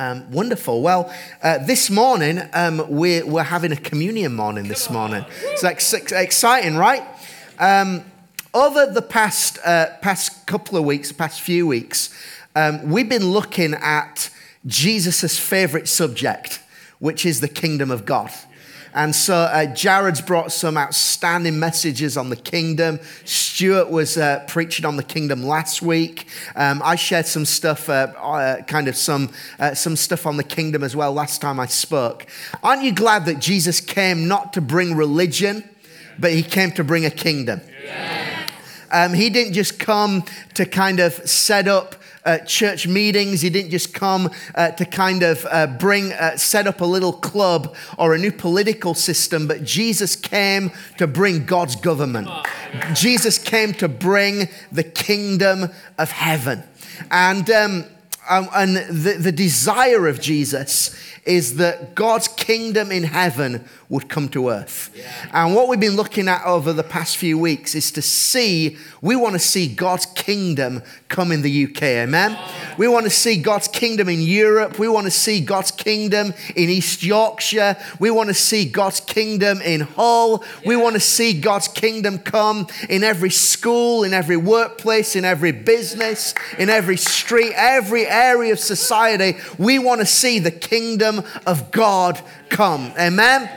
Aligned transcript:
Um, 0.00 0.32
wonderful. 0.32 0.80
Well, 0.80 1.12
uh, 1.42 1.58
this 1.58 1.90
morning 1.90 2.40
um, 2.54 2.86
we're, 2.88 3.26
we're 3.26 3.42
having 3.42 3.70
a 3.70 3.76
communion 3.76 4.34
morning 4.34 4.66
this 4.66 4.88
morning. 4.88 5.26
It's 5.42 5.62
ex- 5.62 5.92
exciting, 5.92 6.76
right? 6.76 7.02
Um, 7.58 8.04
over 8.54 8.86
the 8.86 9.02
past, 9.02 9.58
uh, 9.62 9.88
past 10.00 10.46
couple 10.46 10.78
of 10.78 10.86
weeks, 10.86 11.12
past 11.12 11.42
few 11.42 11.66
weeks, 11.66 12.18
um, 12.56 12.88
we've 12.88 13.10
been 13.10 13.26
looking 13.26 13.74
at 13.74 14.30
Jesus' 14.64 15.38
favorite 15.38 15.86
subject, 15.86 16.62
which 16.98 17.26
is 17.26 17.42
the 17.42 17.48
kingdom 17.48 17.90
of 17.90 18.06
God. 18.06 18.30
And 18.92 19.14
so 19.14 19.34
uh, 19.34 19.66
Jared's 19.66 20.20
brought 20.20 20.52
some 20.52 20.76
outstanding 20.76 21.58
messages 21.58 22.16
on 22.16 22.28
the 22.28 22.36
kingdom. 22.36 22.98
Stuart 23.24 23.90
was 23.90 24.16
uh, 24.16 24.44
preaching 24.48 24.84
on 24.84 24.96
the 24.96 25.02
kingdom 25.02 25.44
last 25.44 25.80
week. 25.80 26.26
Um, 26.56 26.82
I 26.84 26.96
shared 26.96 27.26
some 27.26 27.44
stuff, 27.44 27.88
uh, 27.88 28.12
uh 28.18 28.62
kind 28.62 28.88
of 28.88 28.96
some, 28.96 29.32
uh, 29.58 29.74
some 29.74 29.96
stuff 29.96 30.26
on 30.26 30.36
the 30.36 30.44
kingdom 30.44 30.82
as 30.82 30.96
well 30.96 31.12
last 31.12 31.40
time 31.40 31.60
I 31.60 31.66
spoke. 31.66 32.26
Aren't 32.62 32.82
you 32.82 32.92
glad 32.92 33.26
that 33.26 33.38
Jesus 33.38 33.80
came 33.80 34.26
not 34.26 34.52
to 34.54 34.60
bring 34.60 34.96
religion, 34.96 35.68
but 36.18 36.32
he 36.32 36.42
came 36.42 36.72
to 36.72 36.84
bring 36.84 37.04
a 37.04 37.10
kingdom? 37.10 37.60
Yeah. 37.84 38.46
Um, 38.92 39.14
he 39.14 39.30
didn't 39.30 39.52
just 39.52 39.78
come 39.78 40.24
to 40.54 40.66
kind 40.66 40.98
of 40.98 41.12
set 41.28 41.68
up 41.68 41.94
uh, 42.24 42.38
church 42.38 42.86
meetings. 42.86 43.40
He 43.40 43.50
didn't 43.50 43.70
just 43.70 43.94
come 43.94 44.30
uh, 44.54 44.70
to 44.72 44.84
kind 44.84 45.22
of 45.22 45.46
uh, 45.50 45.66
bring, 45.66 46.12
uh, 46.12 46.36
set 46.36 46.66
up 46.66 46.80
a 46.80 46.84
little 46.84 47.12
club 47.12 47.74
or 47.98 48.14
a 48.14 48.18
new 48.18 48.32
political 48.32 48.94
system, 48.94 49.46
but 49.46 49.64
Jesus 49.64 50.16
came 50.16 50.70
to 50.98 51.06
bring 51.06 51.46
God's 51.46 51.76
government. 51.76 52.28
Jesus 52.94 53.38
came 53.38 53.72
to 53.74 53.88
bring 53.88 54.48
the 54.70 54.84
kingdom 54.84 55.70
of 55.98 56.10
heaven. 56.10 56.62
And, 57.10 57.50
um, 57.50 57.84
um, 58.28 58.48
and 58.54 58.76
the, 58.76 59.16
the 59.18 59.32
desire 59.32 60.06
of 60.06 60.20
Jesus 60.20 60.96
is 61.24 61.56
that 61.56 61.94
God's 61.94 62.28
kingdom 62.28 62.90
in 62.90 63.04
heaven 63.04 63.64
would 63.90 64.08
come 64.08 64.28
to 64.28 64.48
earth. 64.48 64.88
Yeah. 64.96 65.30
And 65.32 65.54
what 65.54 65.68
we've 65.68 65.80
been 65.80 65.96
looking 65.96 66.28
at 66.28 66.46
over 66.46 66.72
the 66.72 66.84
past 66.84 67.16
few 67.16 67.36
weeks 67.36 67.74
is 67.74 67.90
to 67.90 68.00
see, 68.00 68.78
we 69.02 69.16
want 69.16 69.34
to 69.34 69.40
see 69.40 69.66
God's 69.66 70.06
kingdom 70.06 70.82
come 71.08 71.32
in 71.32 71.42
the 71.42 71.64
UK. 71.64 71.82
Amen? 71.82 72.38
We 72.78 72.86
want 72.86 73.04
to 73.04 73.10
see 73.10 73.42
God's 73.42 73.66
kingdom 73.66 74.08
in 74.08 74.20
Europe. 74.20 74.78
We 74.78 74.88
want 74.88 75.06
to 75.06 75.10
see 75.10 75.40
God's 75.40 75.72
kingdom 75.72 76.32
in 76.54 76.70
East 76.70 77.02
Yorkshire. 77.02 77.76
We 77.98 78.12
want 78.12 78.28
to 78.28 78.34
see 78.34 78.64
God's 78.64 79.00
kingdom 79.00 79.60
in 79.60 79.80
Hull. 79.80 80.44
Yeah. 80.62 80.68
We 80.68 80.76
want 80.76 80.94
to 80.94 81.00
see 81.00 81.40
God's 81.40 81.66
kingdom 81.66 82.20
come 82.20 82.68
in 82.88 83.02
every 83.02 83.30
school, 83.30 84.04
in 84.04 84.14
every 84.14 84.36
workplace, 84.36 85.16
in 85.16 85.24
every 85.24 85.50
business, 85.50 86.32
in 86.60 86.70
every 86.70 86.96
street, 86.96 87.54
every 87.56 88.06
area 88.06 88.52
of 88.52 88.60
society. 88.60 89.36
We 89.58 89.80
want 89.80 90.00
to 90.00 90.06
see 90.06 90.38
the 90.38 90.52
kingdom 90.52 91.24
of 91.44 91.72
God 91.72 92.22
come. 92.50 92.92
Amen? 92.98 93.48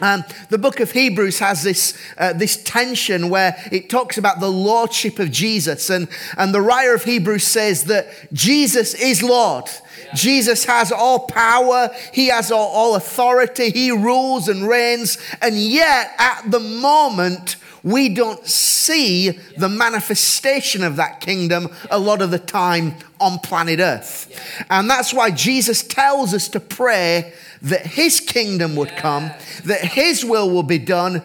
Um, 0.00 0.24
the 0.48 0.58
book 0.58 0.80
of 0.80 0.90
Hebrews 0.90 1.38
has 1.38 1.62
this, 1.62 1.96
uh, 2.18 2.32
this 2.32 2.62
tension 2.62 3.30
where 3.30 3.56
it 3.70 3.88
talks 3.88 4.18
about 4.18 4.40
the 4.40 4.50
lordship 4.50 5.18
of 5.18 5.30
Jesus. 5.30 5.88
And, 5.90 6.08
and 6.36 6.54
the 6.54 6.60
writer 6.60 6.94
of 6.94 7.04
Hebrews 7.04 7.44
says 7.44 7.84
that 7.84 8.08
Jesus 8.32 8.94
is 8.94 9.22
Lord. 9.22 9.64
Yeah. 9.66 10.14
Jesus 10.14 10.64
has 10.64 10.90
all 10.90 11.26
power, 11.26 11.90
He 12.12 12.28
has 12.28 12.50
all, 12.50 12.68
all 12.68 12.96
authority, 12.96 13.70
He 13.70 13.90
rules 13.90 14.48
and 14.48 14.68
reigns. 14.68 15.18
And 15.40 15.56
yet, 15.56 16.12
at 16.18 16.50
the 16.50 16.60
moment, 16.60 17.56
we 17.84 18.08
don't 18.08 18.44
see 18.46 19.30
the 19.58 19.68
manifestation 19.68 20.82
of 20.82 20.96
that 20.96 21.20
kingdom 21.20 21.68
a 21.90 21.98
lot 21.98 22.22
of 22.22 22.30
the 22.30 22.38
time 22.38 22.94
on 23.20 23.38
planet 23.38 23.78
Earth. 23.78 24.66
And 24.70 24.88
that's 24.88 25.12
why 25.12 25.30
Jesus 25.30 25.82
tells 25.82 26.34
us 26.34 26.48
to 26.48 26.60
pray 26.60 27.34
that 27.62 27.86
his 27.86 28.20
kingdom 28.20 28.74
would 28.76 28.96
come, 28.96 29.30
that 29.64 29.80
his 29.84 30.24
will 30.24 30.50
will 30.50 30.62
be 30.62 30.78
done 30.78 31.22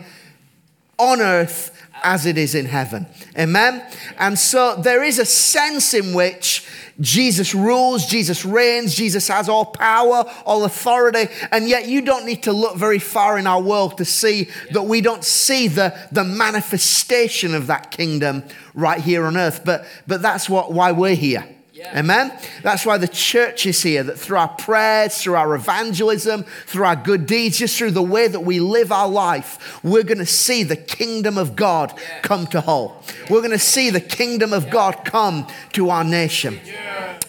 on 0.98 1.22
earth 1.22 1.79
as 2.04 2.26
it 2.26 2.38
is 2.38 2.56
in 2.56 2.66
heaven. 2.66 3.08
Amen? 3.38 3.84
And 4.18 4.38
so 4.38 4.76
there 4.76 5.04
is 5.04 5.20
a 5.20 5.26
sense 5.26 5.94
in 5.94 6.14
which 6.14 6.68
Jesus 7.00 7.56
rules, 7.56 8.06
Jesus 8.06 8.44
reigns, 8.44 8.94
Jesus 8.94 9.28
has 9.30 9.48
all 9.48 9.66
power, 9.66 10.26
all 10.46 10.66
authority, 10.66 11.32
and 11.52 11.68
yet 11.70 11.88
you 11.88 12.02
don't 12.02 12.26
need 12.26 12.44
to 12.44 12.52
look 12.52 12.76
very 12.76 13.00
far 13.00 13.38
in 13.38 13.48
our 13.48 13.62
world 13.62 13.98
to 14.00 14.06
see 14.06 14.50
that 14.72 14.84
we 14.84 15.00
don't 15.00 15.24
see 15.24 15.68
the, 15.68 15.98
the 16.12 16.26
manifestation 16.26 17.56
of 17.56 17.68
that 17.68 17.92
kingdom 17.92 18.44
right 18.74 19.00
here 19.00 19.26
on 19.26 19.38
earth. 19.38 19.62
But, 19.64 19.86
but 20.08 20.22
that's 20.22 20.50
what, 20.50 20.74
why 20.74 20.92
we're 20.92 21.16
here. 21.16 21.48
Yeah. 21.80 21.98
Amen? 21.98 22.38
That's 22.62 22.86
why 22.86 22.98
the 22.98 23.08
church 23.08 23.66
is 23.66 23.82
here, 23.82 24.04
that 24.04 24.20
through 24.20 24.38
our 24.38 24.50
prayers, 24.50 25.18
through 25.18 25.36
our 25.36 25.56
evangelism, 25.56 26.44
through 26.66 26.84
our 26.84 26.98
good 26.98 27.26
deeds, 27.26 27.58
just 27.58 27.78
through 27.78 27.92
the 27.92 28.02
way 28.02 28.28
that 28.28 28.42
we 28.42 28.60
live 28.60 28.92
our 28.92 29.08
life, 29.08 29.82
we're 29.82 30.04
going 30.04 30.18
to 30.18 30.26
see 30.26 30.64
the 30.64 30.76
kingdom 30.76 31.38
of 31.38 31.56
God 31.56 31.94
yeah. 31.96 32.20
come 32.20 32.48
to 32.48 32.60
Hull. 32.60 33.02
We're 33.30 33.40
going 33.40 33.52
to 33.52 33.58
see 33.58 33.92
the 33.92 34.02
kingdom 34.02 34.52
of 34.52 34.70
God 34.70 35.06
come 35.06 35.48
to 35.72 35.90
our 35.90 36.04
nation. 36.04 36.60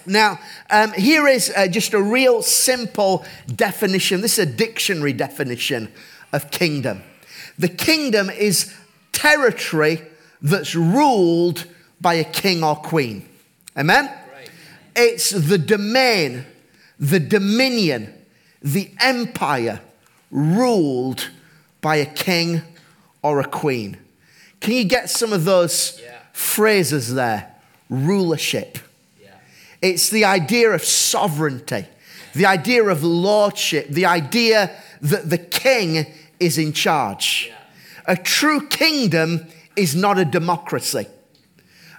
Now, 0.05 0.41
um, 0.69 0.95
here 0.95 1.29
is 1.29 1.53
uh, 1.57 1.69
just 1.69 1.95
a 1.95 2.03
real 2.03 2.43
simple 2.43 3.25
definition. 3.55 4.21
This 4.21 4.37
is 4.37 4.49
a 4.49 4.51
dictionary 4.51 5.13
definition 5.13 5.93
of 6.33 6.51
kingdom. 6.51 7.03
The 7.57 7.69
kingdom 7.69 8.29
is 8.31 8.75
territory 9.13 10.03
that's 10.43 10.75
ruled 10.75 11.67
by 12.01 12.15
a 12.15 12.25
king 12.25 12.65
or 12.65 12.75
queen. 12.75 13.29
Amen? 13.77 14.11
It's 15.03 15.31
the 15.31 15.57
domain, 15.57 16.45
the 16.99 17.21
dominion, 17.21 18.13
the 18.61 18.91
empire 19.01 19.81
ruled 20.31 21.31
by 21.81 21.97
a 21.97 22.05
king 22.05 22.61
or 23.23 23.41
a 23.41 23.49
queen. 23.49 23.97
Can 24.61 24.75
you 24.75 24.85
get 24.85 25.09
some 25.09 25.33
of 25.33 25.45
those 25.45 25.99
yeah. 26.03 26.19
phrases 26.35 27.15
there? 27.15 27.51
Rulership. 27.89 28.79
Yeah. 29.23 29.31
It's 29.81 30.11
the 30.11 30.27
idea 30.27 30.71
of 30.71 30.85
sovereignty, 30.85 31.87
the 32.35 32.45
idea 32.45 32.85
of 32.85 33.03
lordship, 33.03 33.89
the 33.89 34.05
idea 34.05 34.71
that 35.01 35.31
the 35.31 35.39
king 35.39 36.05
is 36.39 36.59
in 36.59 36.75
charge. 36.75 37.47
Yeah. 37.49 37.57
A 38.05 38.17
true 38.19 38.67
kingdom 38.69 39.47
is 39.77 39.97
not 39.97 40.19
a 40.19 40.27
democracy. 40.27 41.07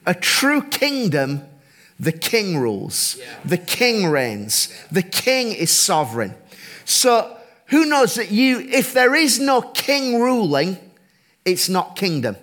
A 0.06 0.14
true 0.14 0.62
kingdom 0.62 1.48
the 2.02 2.12
king 2.12 2.58
rules, 2.58 3.16
yeah. 3.20 3.26
the 3.46 3.60
king 3.60 4.08
reigns, 4.08 4.70
the 4.92 5.04
king 5.04 5.52
is 5.52 5.70
sovereign. 5.70 6.34
So, 6.84 7.38
who 7.68 7.86
knows 7.86 8.16
that 8.16 8.32
you, 8.32 8.60
if 8.60 8.92
there 8.92 9.14
is 9.14 9.40
no 9.40 9.62
king 9.62 10.20
ruling, 10.20 10.78
it's 11.46 11.70
not 11.70 11.96
kingdom. 11.96 12.36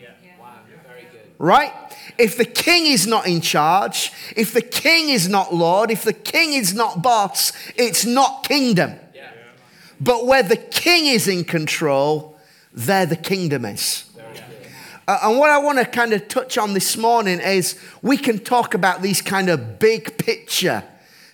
Yeah. 0.00 0.08
Wow. 0.40 0.54
Very 0.86 1.02
good. 1.02 1.20
Right? 1.38 1.72
If 2.16 2.38
the 2.38 2.46
king 2.46 2.86
is 2.86 3.06
not 3.06 3.26
in 3.26 3.42
charge, 3.42 4.12
if 4.34 4.54
the 4.54 4.62
king 4.62 5.10
is 5.10 5.28
not 5.28 5.54
Lord, 5.54 5.90
if 5.90 6.04
the 6.04 6.14
king 6.14 6.54
is 6.54 6.74
not 6.74 7.02
boss, 7.02 7.52
it's 7.76 8.06
not 8.06 8.48
kingdom. 8.48 8.94
Yeah. 9.14 9.30
But 10.00 10.26
where 10.26 10.42
the 10.42 10.56
king 10.56 11.06
is 11.06 11.28
in 11.28 11.44
control, 11.44 12.38
there 12.72 13.04
the 13.04 13.16
kingdom 13.16 13.66
is. 13.66 14.04
Uh, 15.12 15.28
and 15.28 15.38
what 15.38 15.50
I 15.50 15.58
want 15.58 15.78
to 15.78 15.84
kind 15.84 16.14
of 16.14 16.26
touch 16.26 16.56
on 16.56 16.72
this 16.72 16.96
morning 16.96 17.38
is 17.38 17.78
we 18.00 18.16
can 18.16 18.38
talk 18.38 18.72
about 18.72 19.02
these 19.02 19.20
kind 19.20 19.50
of 19.50 19.78
big 19.78 20.16
picture 20.16 20.82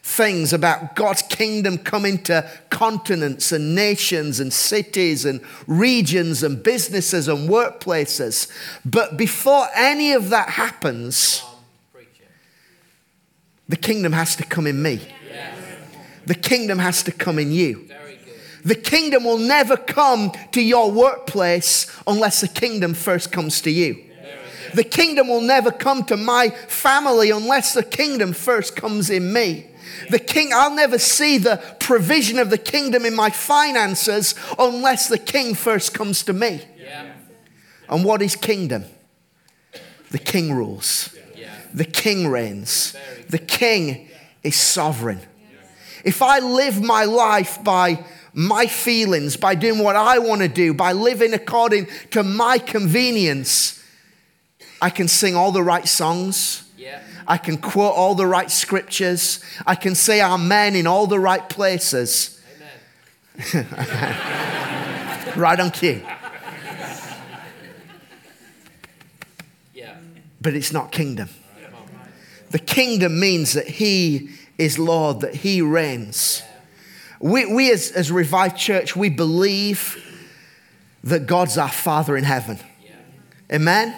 things 0.02 0.52
about 0.52 0.96
God's 0.96 1.22
kingdom 1.22 1.78
coming 1.78 2.20
to 2.24 2.50
continents 2.70 3.52
and 3.52 3.76
nations 3.76 4.40
and 4.40 4.52
cities 4.52 5.24
and 5.24 5.40
regions 5.68 6.42
and 6.42 6.60
businesses 6.60 7.28
and 7.28 7.48
workplaces. 7.48 8.50
But 8.84 9.16
before 9.16 9.68
any 9.76 10.12
of 10.12 10.30
that 10.30 10.48
happens, 10.48 11.44
the 13.68 13.76
kingdom 13.76 14.12
has 14.12 14.34
to 14.36 14.42
come 14.42 14.66
in 14.66 14.82
me. 14.82 15.02
The 16.26 16.34
kingdom 16.34 16.80
has 16.80 17.04
to 17.04 17.12
come 17.12 17.38
in 17.38 17.52
you. 17.52 17.88
The 18.68 18.74
kingdom 18.74 19.24
will 19.24 19.38
never 19.38 19.78
come 19.78 20.30
to 20.52 20.60
your 20.60 20.90
workplace 20.92 21.90
unless 22.06 22.42
the 22.42 22.48
kingdom 22.48 22.92
first 22.92 23.32
comes 23.32 23.62
to 23.62 23.70
you. 23.70 24.04
The 24.74 24.84
kingdom 24.84 25.28
will 25.28 25.40
never 25.40 25.70
come 25.70 26.04
to 26.04 26.18
my 26.18 26.50
family 26.50 27.30
unless 27.30 27.72
the 27.72 27.82
kingdom 27.82 28.34
first 28.34 28.76
comes 28.76 29.08
in 29.08 29.32
me. 29.32 29.68
The 30.10 30.18
king, 30.18 30.50
I'll 30.52 30.74
never 30.74 30.98
see 30.98 31.38
the 31.38 31.56
provision 31.80 32.38
of 32.38 32.50
the 32.50 32.58
kingdom 32.58 33.06
in 33.06 33.14
my 33.14 33.30
finances 33.30 34.34
unless 34.58 35.08
the 35.08 35.16
king 35.16 35.54
first 35.54 35.94
comes 35.94 36.22
to 36.24 36.34
me. 36.34 36.60
Yeah. 36.78 37.14
And 37.88 38.04
what 38.04 38.20
is 38.20 38.36
kingdom? 38.36 38.84
The 40.10 40.18
king 40.18 40.52
rules, 40.52 41.16
yeah. 41.34 41.54
the 41.72 41.86
king 41.86 42.28
reigns, 42.28 42.94
the 43.30 43.38
king 43.38 44.10
is 44.42 44.56
sovereign. 44.56 45.20
If 46.04 46.22
I 46.22 46.38
live 46.40 46.82
my 46.82 47.04
life 47.04 47.64
by 47.64 48.04
my 48.32 48.66
feelings, 48.66 49.36
by 49.36 49.54
doing 49.54 49.82
what 49.82 49.96
I 49.96 50.18
want 50.18 50.42
to 50.42 50.48
do, 50.48 50.74
by 50.74 50.92
living 50.92 51.34
according 51.34 51.88
to 52.10 52.22
my 52.22 52.58
convenience, 52.58 53.82
I 54.80 54.90
can 54.90 55.08
sing 55.08 55.34
all 55.34 55.52
the 55.52 55.62
right 55.62 55.88
songs. 55.88 56.70
Yeah. 56.76 57.02
I 57.26 57.36
can 57.36 57.58
quote 57.58 57.94
all 57.94 58.14
the 58.14 58.26
right 58.26 58.50
scriptures. 58.50 59.44
I 59.66 59.74
can 59.74 59.94
say 59.94 60.22
amen 60.22 60.76
in 60.76 60.86
all 60.86 61.06
the 61.06 61.20
right 61.20 61.46
places. 61.48 62.40
right 65.36 65.60
on 65.60 65.70
cue. 65.70 66.02
Yeah. 69.74 69.96
But 70.40 70.54
it's 70.54 70.72
not 70.72 70.90
kingdom. 70.92 71.28
The 72.50 72.58
kingdom 72.58 73.20
means 73.20 73.52
that 73.52 73.66
He 73.68 74.30
is 74.56 74.78
Lord, 74.78 75.20
that 75.20 75.34
He 75.36 75.60
reigns. 75.60 76.42
We, 77.20 77.52
we 77.52 77.72
as, 77.72 77.90
as 77.90 78.12
Revived 78.12 78.56
Church, 78.56 78.94
we 78.94 79.10
believe 79.10 80.04
that 81.04 81.26
God's 81.26 81.58
our 81.58 81.70
Father 81.70 82.16
in 82.16 82.24
heaven. 82.24 82.58
Amen? 83.52 83.96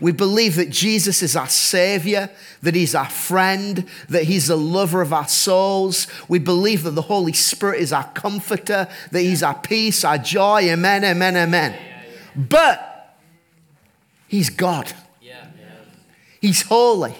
We 0.00 0.12
believe 0.12 0.54
that 0.56 0.70
Jesus 0.70 1.22
is 1.22 1.34
our 1.34 1.48
Savior, 1.48 2.30
that 2.62 2.74
He's 2.74 2.94
our 2.94 3.08
friend, 3.08 3.84
that 4.08 4.24
He's 4.24 4.46
the 4.46 4.56
lover 4.56 5.02
of 5.02 5.12
our 5.12 5.26
souls. 5.26 6.06
We 6.28 6.38
believe 6.38 6.84
that 6.84 6.92
the 6.92 7.02
Holy 7.02 7.32
Spirit 7.32 7.80
is 7.80 7.92
our 7.92 8.08
comforter, 8.12 8.88
that 9.10 9.20
He's 9.20 9.42
our 9.42 9.58
peace, 9.58 10.04
our 10.04 10.18
joy. 10.18 10.70
Amen, 10.70 11.04
amen, 11.04 11.36
amen. 11.36 11.76
But 12.36 13.16
He's 14.28 14.50
God, 14.50 14.92
He's 16.40 16.62
holy, 16.62 17.16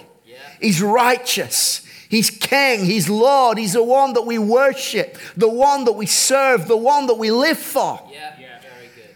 He's 0.61 0.81
righteous. 0.81 1.85
He's 2.09 2.31
King, 2.31 2.85
He's 2.85 3.07
Lord, 3.07 3.59
He's 3.59 3.73
the 3.73 3.83
one 3.83 4.13
that 4.13 4.23
we 4.23 4.39
worship, 4.39 5.17
the 5.37 5.47
one 5.47 5.85
that 5.85 5.91
we 5.91 6.07
serve, 6.07 6.67
the 6.67 6.75
one 6.75 7.05
that 7.05 7.13
we 7.19 7.29
live 7.29 7.59
for. 7.59 8.01
Yeah. 8.11 8.35
Very 8.35 8.89
good. 8.95 9.15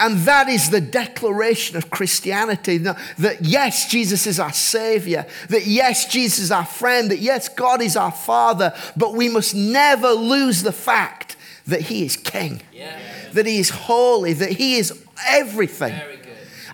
And 0.00 0.18
that 0.26 0.48
is 0.48 0.70
the 0.70 0.80
declaration 0.80 1.76
of 1.76 1.90
Christianity 1.90 2.78
that, 2.78 2.98
that 3.18 3.42
yes, 3.42 3.88
Jesus 3.88 4.26
is 4.26 4.40
our 4.40 4.52
Savior, 4.52 5.26
that 5.48 5.66
yes, 5.66 6.06
Jesus 6.06 6.40
is 6.40 6.50
our 6.50 6.66
friend, 6.66 7.12
that 7.12 7.20
yes, 7.20 7.48
God 7.48 7.80
is 7.80 7.96
our 7.96 8.12
Father, 8.12 8.74
but 8.96 9.14
we 9.14 9.28
must 9.28 9.54
never 9.54 10.10
lose 10.10 10.64
the 10.64 10.72
fact 10.72 11.36
that 11.68 11.82
He 11.82 12.04
is 12.04 12.16
King, 12.16 12.62
Yeah. 12.72 12.98
that 13.32 13.46
He 13.46 13.58
is 13.58 13.70
holy, 13.70 14.32
that 14.32 14.50
He 14.50 14.74
is 14.74 15.04
everything. 15.28 15.94
Very 15.94 16.16
good. 16.16 16.24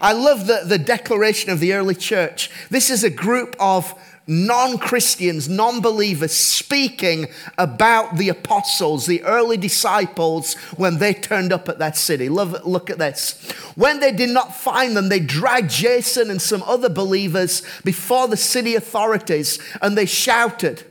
I 0.00 0.14
love 0.14 0.46
the, 0.46 0.62
the 0.64 0.78
declaration 0.78 1.50
of 1.50 1.60
the 1.60 1.74
early 1.74 1.94
church. 1.94 2.50
This 2.70 2.88
is 2.88 3.04
a 3.04 3.10
group 3.10 3.54
of 3.60 3.94
non 4.30 4.78
Christians, 4.78 5.48
non 5.48 5.80
believers 5.80 6.32
speaking 6.32 7.26
about 7.58 8.16
the 8.16 8.28
apostles, 8.28 9.06
the 9.06 9.24
early 9.24 9.56
disciples, 9.56 10.54
when 10.76 10.98
they 10.98 11.12
turned 11.12 11.52
up 11.52 11.68
at 11.68 11.80
that 11.80 11.96
city. 11.96 12.28
Love, 12.28 12.64
look 12.64 12.88
at 12.90 12.98
this. 12.98 13.50
When 13.74 13.98
they 13.98 14.12
did 14.12 14.30
not 14.30 14.54
find 14.54 14.96
them, 14.96 15.08
they 15.08 15.18
dragged 15.18 15.70
Jason 15.70 16.30
and 16.30 16.40
some 16.40 16.62
other 16.62 16.88
believers 16.88 17.62
before 17.82 18.28
the 18.28 18.36
city 18.36 18.76
authorities 18.76 19.58
and 19.82 19.98
they 19.98 20.06
shouted, 20.06 20.84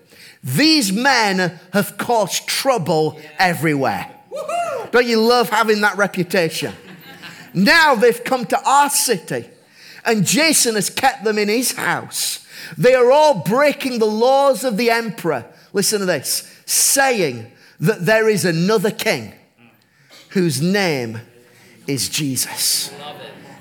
These 0.44 0.91
men 0.91 1.59
have 1.71 1.97
caused 1.97 2.45
trouble 2.45 3.18
everywhere. 3.38 4.13
Don't 4.91 5.07
you 5.07 5.21
love 5.21 5.50
having 5.50 5.80
that 5.81 5.95
reputation? 5.95 6.74
Now 7.53 7.95
they've 7.95 8.21
come 8.21 8.45
to 8.47 8.62
our 8.63 8.89
city, 8.89 9.45
and 10.03 10.25
Jason 10.25 10.75
has 10.75 10.89
kept 10.89 11.24
them 11.24 11.38
in 11.38 11.47
his 11.47 11.71
house. 11.71 12.45
They 12.77 12.95
are 12.95 13.12
all 13.12 13.44
breaking 13.44 14.00
the 14.00 14.06
laws 14.06 14.63
of 14.63 14.77
the 14.77 14.92
emperor. 14.92 15.45
Listen 15.74 16.00
to 16.00 16.06
this 16.06 16.62
saying 16.66 17.51
that 17.80 18.06
there 18.06 18.30
is 18.30 18.45
another 18.45 18.92
king 18.92 19.33
whose 20.30 20.62
name 20.62 21.19
is 21.88 22.10
Jesus. 22.10 22.94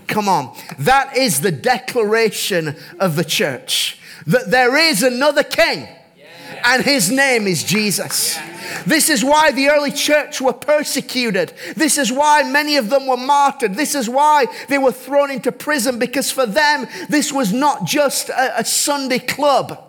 Come 0.06 0.28
on. 0.28 0.56
That 0.78 1.16
is 1.16 1.40
the 1.40 1.52
declaration 1.52 2.76
of 2.98 3.16
the 3.16 3.24
church 3.24 3.98
that 4.26 4.50
there 4.50 4.76
is 4.76 5.02
another 5.02 5.42
king 5.42 5.88
and 6.64 6.82
his 6.82 7.10
name 7.10 7.46
is 7.46 7.64
Jesus. 7.64 8.38
This 8.86 9.08
is 9.08 9.24
why 9.24 9.50
the 9.50 9.68
early 9.68 9.90
church 9.90 10.40
were 10.40 10.52
persecuted. 10.52 11.52
This 11.74 11.98
is 11.98 12.12
why 12.12 12.42
many 12.42 12.76
of 12.76 12.90
them 12.90 13.06
were 13.06 13.16
martyred. 13.16 13.74
This 13.74 13.94
is 13.94 14.08
why 14.08 14.46
they 14.68 14.78
were 14.78 14.92
thrown 14.92 15.30
into 15.30 15.52
prison 15.52 15.98
because 15.98 16.30
for 16.30 16.46
them, 16.46 16.86
this 17.08 17.32
was 17.32 17.52
not 17.52 17.86
just 17.86 18.28
a, 18.28 18.60
a 18.60 18.64
Sunday 18.64 19.18
club. 19.18 19.84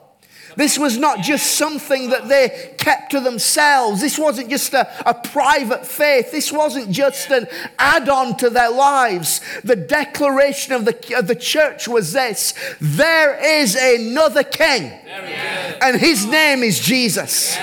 This 0.56 0.78
was 0.78 0.98
not 0.98 1.22
just 1.22 1.56
something 1.56 2.10
that 2.10 2.28
they 2.28 2.76
kept 2.90 3.12
to 3.12 3.20
themselves. 3.20 4.02
This 4.02 4.18
wasn't 4.18 4.50
just 4.50 4.74
a, 4.74 4.88
a 5.08 5.14
private 5.14 5.86
faith. 5.86 6.32
This 6.32 6.52
wasn't 6.52 6.90
just 6.90 7.30
an 7.30 7.46
add 7.78 8.10
on 8.10 8.36
to 8.38 8.50
their 8.50 8.72
lives. 8.72 9.42
The 9.64 9.76
declaration 9.76 10.74
of 10.74 10.86
the, 10.86 11.16
of 11.16 11.28
the 11.28 11.36
church 11.36 11.88
was 11.88 12.14
this 12.14 12.54
there 12.82 13.38
is 13.62 13.76
another 13.76 14.44
king, 14.44 14.92
and 15.82 16.00
his 16.00 16.26
name 16.26 16.64
is 16.64 16.80
Jesus. 16.80 17.56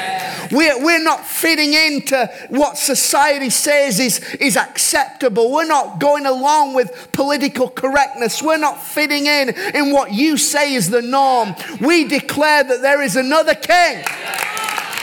We're, 0.52 0.84
we're 0.84 1.02
not 1.02 1.26
fitting 1.26 1.72
into 1.74 2.30
what 2.50 2.78
society 2.78 3.50
says 3.50 3.98
is, 3.98 4.20
is 4.34 4.56
acceptable. 4.56 5.50
We're 5.50 5.66
not 5.66 5.98
going 5.98 6.26
along 6.26 6.74
with 6.74 7.08
political 7.10 7.68
correctness. 7.68 8.42
We're 8.42 8.58
not 8.58 8.80
fitting 8.80 9.26
in 9.26 9.48
in 9.74 9.92
what 9.92 10.12
you 10.12 10.36
say 10.36 10.74
is 10.74 10.90
the 10.90 11.02
norm. 11.02 11.54
We 11.80 12.04
declare 12.04 12.62
that 12.62 12.80
there 12.82 13.02
is 13.02 13.16
another 13.16 13.54
king, 13.54 14.04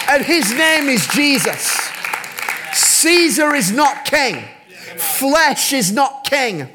and 0.09 0.23
his 0.23 0.53
name 0.53 0.89
is 0.89 1.07
Jesus. 1.07 1.89
Caesar 2.73 3.53
is 3.55 3.71
not 3.71 4.05
king, 4.05 4.43
flesh 4.97 5.73
is 5.73 5.91
not 5.91 6.23
king. 6.23 6.69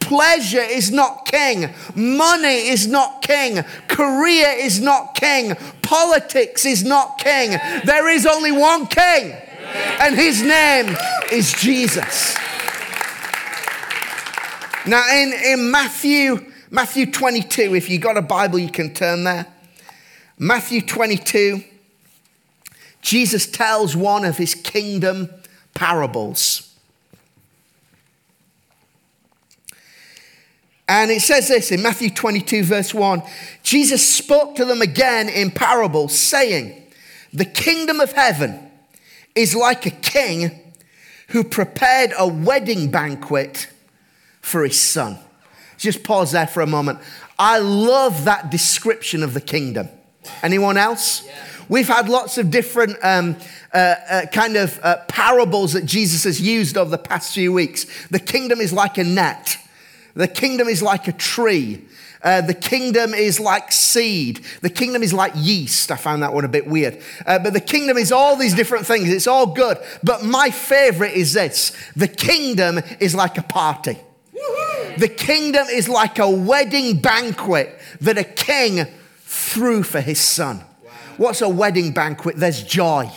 Pleasure 0.00 0.62
is 0.62 0.90
not 0.90 1.24
king. 1.26 1.70
Money 1.94 2.68
is 2.68 2.88
not 2.88 3.22
king. 3.22 3.62
Career 3.86 4.48
is 4.56 4.80
not 4.80 5.14
king. 5.14 5.54
Politics 5.82 6.64
is 6.64 6.82
not 6.82 7.18
king. 7.18 7.50
There 7.84 8.08
is 8.08 8.26
only 8.26 8.50
one 8.50 8.86
king, 8.86 9.36
and 10.00 10.16
his 10.16 10.42
name 10.42 10.96
is 11.30 11.52
Jesus. 11.52 12.34
Now, 14.86 15.08
in, 15.14 15.32
in 15.32 15.70
Matthew, 15.70 16.44
Matthew 16.70 17.12
22, 17.12 17.76
if 17.76 17.90
you've 17.90 18.00
got 18.00 18.16
a 18.16 18.22
Bible, 18.22 18.58
you 18.58 18.70
can 18.70 18.92
turn 18.94 19.24
there. 19.24 19.46
Matthew 20.38 20.80
22, 20.80 21.62
Jesus 23.00 23.46
tells 23.46 23.96
one 23.96 24.24
of 24.24 24.36
his 24.36 24.54
kingdom 24.54 25.30
parables. 25.74 26.66
And 30.88 31.12
it 31.12 31.22
says 31.22 31.46
this 31.46 31.70
in 31.70 31.82
Matthew 31.82 32.10
22, 32.10 32.64
verse 32.64 32.92
1 32.92 33.22
Jesus 33.62 34.06
spoke 34.06 34.56
to 34.56 34.64
them 34.64 34.82
again 34.82 35.28
in 35.28 35.52
parables, 35.52 36.18
saying, 36.18 36.82
The 37.32 37.44
kingdom 37.44 38.00
of 38.00 38.12
heaven 38.12 38.70
is 39.34 39.54
like 39.54 39.86
a 39.86 39.90
king 39.90 40.72
who 41.28 41.44
prepared 41.44 42.12
a 42.18 42.26
wedding 42.26 42.90
banquet 42.90 43.68
for 44.42 44.64
his 44.64 44.78
son. 44.78 45.16
Just 45.78 46.02
pause 46.02 46.32
there 46.32 46.48
for 46.48 46.60
a 46.60 46.66
moment. 46.66 46.98
I 47.38 47.58
love 47.58 48.24
that 48.24 48.50
description 48.50 49.22
of 49.22 49.32
the 49.32 49.40
kingdom. 49.40 49.88
Anyone 50.42 50.76
else? 50.76 51.26
We've 51.70 51.86
had 51.86 52.08
lots 52.08 52.36
of 52.36 52.50
different 52.50 52.96
um, 53.00 53.36
uh, 53.72 53.94
uh, 54.10 54.26
kind 54.26 54.56
of 54.56 54.80
uh, 54.82 54.96
parables 55.06 55.74
that 55.74 55.86
Jesus 55.86 56.24
has 56.24 56.40
used 56.40 56.76
over 56.76 56.90
the 56.90 56.98
past 56.98 57.32
few 57.32 57.52
weeks. 57.52 57.86
The 58.08 58.18
kingdom 58.18 58.60
is 58.60 58.72
like 58.72 58.98
a 58.98 59.04
net. 59.04 59.56
The 60.14 60.26
kingdom 60.26 60.66
is 60.66 60.82
like 60.82 61.06
a 61.06 61.12
tree. 61.12 61.84
Uh, 62.24 62.40
the 62.40 62.54
kingdom 62.54 63.14
is 63.14 63.38
like 63.38 63.70
seed. 63.70 64.44
The 64.62 64.68
kingdom 64.68 65.04
is 65.04 65.12
like 65.12 65.32
yeast. 65.36 65.92
I 65.92 65.96
found 65.96 66.24
that 66.24 66.34
one 66.34 66.44
a 66.44 66.48
bit 66.48 66.66
weird. 66.66 67.00
Uh, 67.24 67.38
but 67.38 67.52
the 67.52 67.60
kingdom 67.60 67.96
is 67.96 68.10
all 68.10 68.34
these 68.34 68.54
different 68.54 68.84
things. 68.84 69.08
It's 69.08 69.28
all 69.28 69.46
good. 69.46 69.78
But 70.02 70.24
my 70.24 70.50
favorite 70.50 71.12
is 71.12 71.34
this 71.34 71.70
the 71.94 72.08
kingdom 72.08 72.80
is 72.98 73.14
like 73.14 73.38
a 73.38 73.44
party. 73.44 73.96
The 74.98 75.08
kingdom 75.08 75.68
is 75.70 75.88
like 75.88 76.18
a 76.18 76.28
wedding 76.28 77.00
banquet 77.00 77.78
that 78.00 78.18
a 78.18 78.24
king 78.24 78.86
threw 79.20 79.84
for 79.84 80.00
his 80.00 80.18
son. 80.18 80.64
What's 81.20 81.42
a 81.42 81.50
wedding 81.50 81.92
banquet? 81.92 82.36
There's 82.38 82.62
joy, 82.62 83.12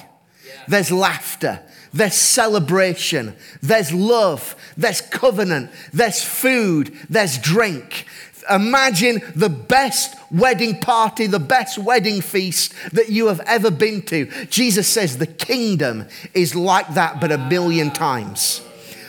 there's 0.67 0.91
laughter, 0.91 1.61
there's 1.93 2.15
celebration, 2.15 3.33
there's 3.61 3.93
love, 3.93 4.57
there's 4.75 4.99
covenant, 4.99 5.71
there's 5.93 6.21
food, 6.21 6.93
there's 7.09 7.37
drink. 7.37 8.05
Imagine 8.49 9.21
the 9.37 9.47
best 9.47 10.17
wedding 10.29 10.81
party, 10.81 11.27
the 11.27 11.39
best 11.39 11.77
wedding 11.77 12.19
feast 12.19 12.73
that 12.91 13.07
you 13.07 13.27
have 13.27 13.39
ever 13.45 13.71
been 13.71 14.01
to. 14.01 14.25
Jesus 14.47 14.85
says 14.89 15.17
the 15.17 15.25
kingdom 15.25 16.05
is 16.33 16.55
like 16.55 16.95
that, 16.95 17.21
but 17.21 17.31
a 17.31 17.37
billion 17.37 17.89
times. 17.89 18.61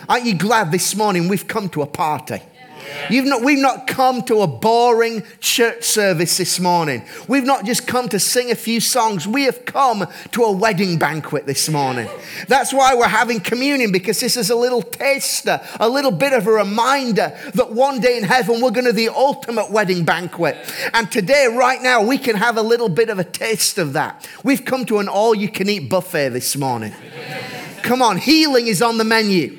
Aren't 0.09 0.27
you 0.27 0.39
glad 0.39 0.71
this 0.71 0.95
morning 0.95 1.27
we've 1.27 1.49
come 1.49 1.69
to 1.71 1.83
a 1.83 1.87
party? 1.87 2.41
You've 3.11 3.27
not, 3.27 3.43
we've 3.43 3.59
not 3.59 3.87
come 3.87 4.23
to 4.23 4.41
a 4.41 4.47
boring 4.47 5.23
church 5.41 5.85
service 5.85 6.39
this 6.39 6.59
morning. 6.59 7.05
We've 7.29 7.45
not 7.45 7.65
just 7.65 7.87
come 7.87 8.09
to 8.11 8.19
sing 8.19 8.51
a 8.51 8.55
few 8.55 8.81
songs. 8.81 9.27
We 9.27 9.45
have 9.45 9.65
come 9.65 10.07
to 10.33 10.43
a 10.43 10.53
wedding 10.53 10.99
banquet 10.99 11.47
this 11.47 11.69
morning. 11.69 12.09
That's 12.49 12.73
why 12.73 12.95
we're 12.95 13.09
having 13.09 13.41
communion 13.41 13.93
because 13.93 14.21
this 14.21 14.37
is 14.37 14.51
a 14.51 14.57
little 14.57 14.83
taster, 14.83 15.61
a 15.79 15.89
little 15.89 16.11
bit 16.11 16.33
of 16.33 16.47
a 16.47 16.53
reminder 16.53 17.37
that 17.55 17.73
one 17.73 18.01
day 18.01 18.17
in 18.17 18.25
heaven 18.25 18.61
we're 18.61 18.71
going 18.71 18.87
to 18.87 18.93
the 18.93 19.09
ultimate 19.09 19.71
wedding 19.71 20.05
banquet. 20.05 20.57
And 20.93 21.11
today, 21.11 21.47
right 21.47 21.83
now, 21.83 22.03
we 22.03 22.19
can 22.19 22.37
have 22.37 22.57
a 22.57 22.63
little 22.63 22.89
bit 22.89 23.09
of 23.11 23.19
a 23.19 23.25
taste 23.25 23.79
of 23.79 23.93
that. 23.93 24.29
We've 24.43 24.65
come 24.65 24.85
to 24.87 24.99
an 24.99 25.09
all 25.09 25.35
you 25.35 25.49
can 25.49 25.69
eat 25.69 25.89
buffet 25.89 26.31
this 26.31 26.57
morning. 26.57 26.95
Come 27.83 28.01
on, 28.01 28.17
healing 28.17 28.67
is 28.67 28.81
on 28.81 28.99
the 28.99 29.05
menu. 29.05 29.59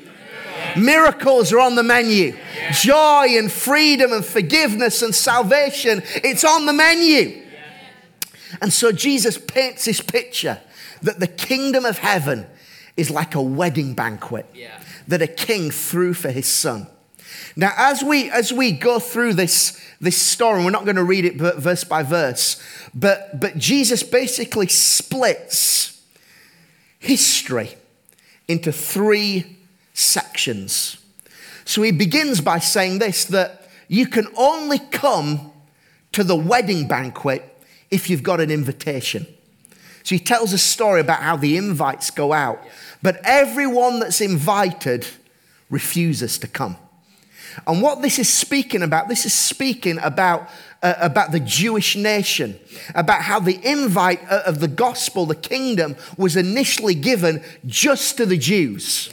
Miracles 0.76 1.52
are 1.52 1.60
on 1.60 1.74
the 1.74 1.82
menu. 1.82 2.36
Joy 2.72 3.36
and 3.38 3.50
freedom 3.50 4.12
and 4.12 4.24
forgiveness 4.24 5.02
and 5.02 5.14
salvation, 5.14 6.02
it's 6.16 6.44
on 6.44 6.66
the 6.66 6.72
menu. 6.72 7.42
And 8.60 8.72
so 8.72 8.92
Jesus 8.92 9.38
paints 9.38 9.84
this 9.84 10.00
picture 10.00 10.60
that 11.02 11.20
the 11.20 11.26
kingdom 11.26 11.84
of 11.84 11.98
heaven 11.98 12.46
is 12.96 13.10
like 13.10 13.34
a 13.34 13.42
wedding 13.42 13.94
banquet 13.94 14.46
Yeah. 14.54 14.80
that 15.08 15.20
a 15.20 15.26
king 15.26 15.70
threw 15.70 16.14
for 16.14 16.30
his 16.30 16.46
son. 16.46 16.86
Now, 17.54 17.72
as 17.76 18.02
we 18.02 18.30
as 18.30 18.52
we 18.52 18.72
go 18.72 18.98
through 18.98 19.34
this 19.34 19.78
this 20.00 20.16
story, 20.16 20.64
we're 20.64 20.70
not 20.70 20.84
going 20.84 20.96
to 20.96 21.04
read 21.04 21.24
it 21.24 21.36
verse 21.36 21.84
by 21.84 22.02
verse, 22.02 22.62
but 22.94 23.38
but 23.40 23.56
Jesus 23.58 24.02
basically 24.02 24.68
splits 24.68 26.00
history 26.98 27.76
into 28.48 28.72
three 28.72 29.56
sections. 29.94 30.98
So 31.66 31.82
he 31.82 31.90
begins 31.90 32.40
by 32.40 32.60
saying 32.60 33.00
this 33.00 33.26
that 33.26 33.68
you 33.88 34.06
can 34.06 34.28
only 34.36 34.78
come 34.78 35.52
to 36.12 36.24
the 36.24 36.36
wedding 36.36 36.88
banquet 36.88 37.42
if 37.90 38.08
you've 38.08 38.22
got 38.22 38.40
an 38.40 38.50
invitation. 38.50 39.26
So 40.02 40.14
he 40.14 40.20
tells 40.20 40.52
a 40.52 40.58
story 40.58 41.00
about 41.00 41.22
how 41.22 41.36
the 41.36 41.56
invites 41.56 42.10
go 42.10 42.32
out, 42.32 42.62
but 43.02 43.20
everyone 43.24 43.98
that's 43.98 44.20
invited 44.20 45.06
refuses 45.68 46.38
to 46.38 46.46
come. 46.46 46.76
And 47.66 47.82
what 47.82 48.00
this 48.00 48.18
is 48.18 48.28
speaking 48.28 48.82
about, 48.82 49.08
this 49.08 49.26
is 49.26 49.32
speaking 49.32 49.98
about, 49.98 50.48
uh, 50.82 50.94
about 50.98 51.32
the 51.32 51.40
Jewish 51.40 51.96
nation, 51.96 52.58
about 52.94 53.22
how 53.22 53.40
the 53.40 53.58
invite 53.68 54.20
uh, 54.30 54.42
of 54.46 54.60
the 54.60 54.68
gospel, 54.68 55.26
the 55.26 55.34
kingdom, 55.34 55.96
was 56.16 56.36
initially 56.36 56.94
given 56.94 57.42
just 57.64 58.16
to 58.18 58.26
the 58.26 58.36
Jews. 58.36 59.10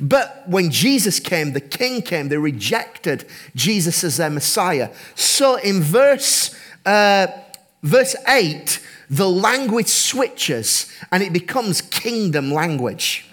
But 0.00 0.44
when 0.46 0.70
Jesus 0.70 1.20
came, 1.20 1.52
the 1.52 1.60
king 1.60 2.02
came, 2.02 2.28
they 2.28 2.36
rejected 2.36 3.26
Jesus 3.54 4.04
as 4.04 4.18
their 4.18 4.30
Messiah. 4.30 4.90
So 5.14 5.56
in 5.56 5.80
verse, 5.80 6.54
uh, 6.84 7.28
verse 7.82 8.14
8, 8.28 8.80
the 9.08 9.28
language 9.28 9.86
switches 9.86 10.92
and 11.10 11.22
it 11.22 11.32
becomes 11.32 11.80
kingdom 11.80 12.52
language. 12.52 13.28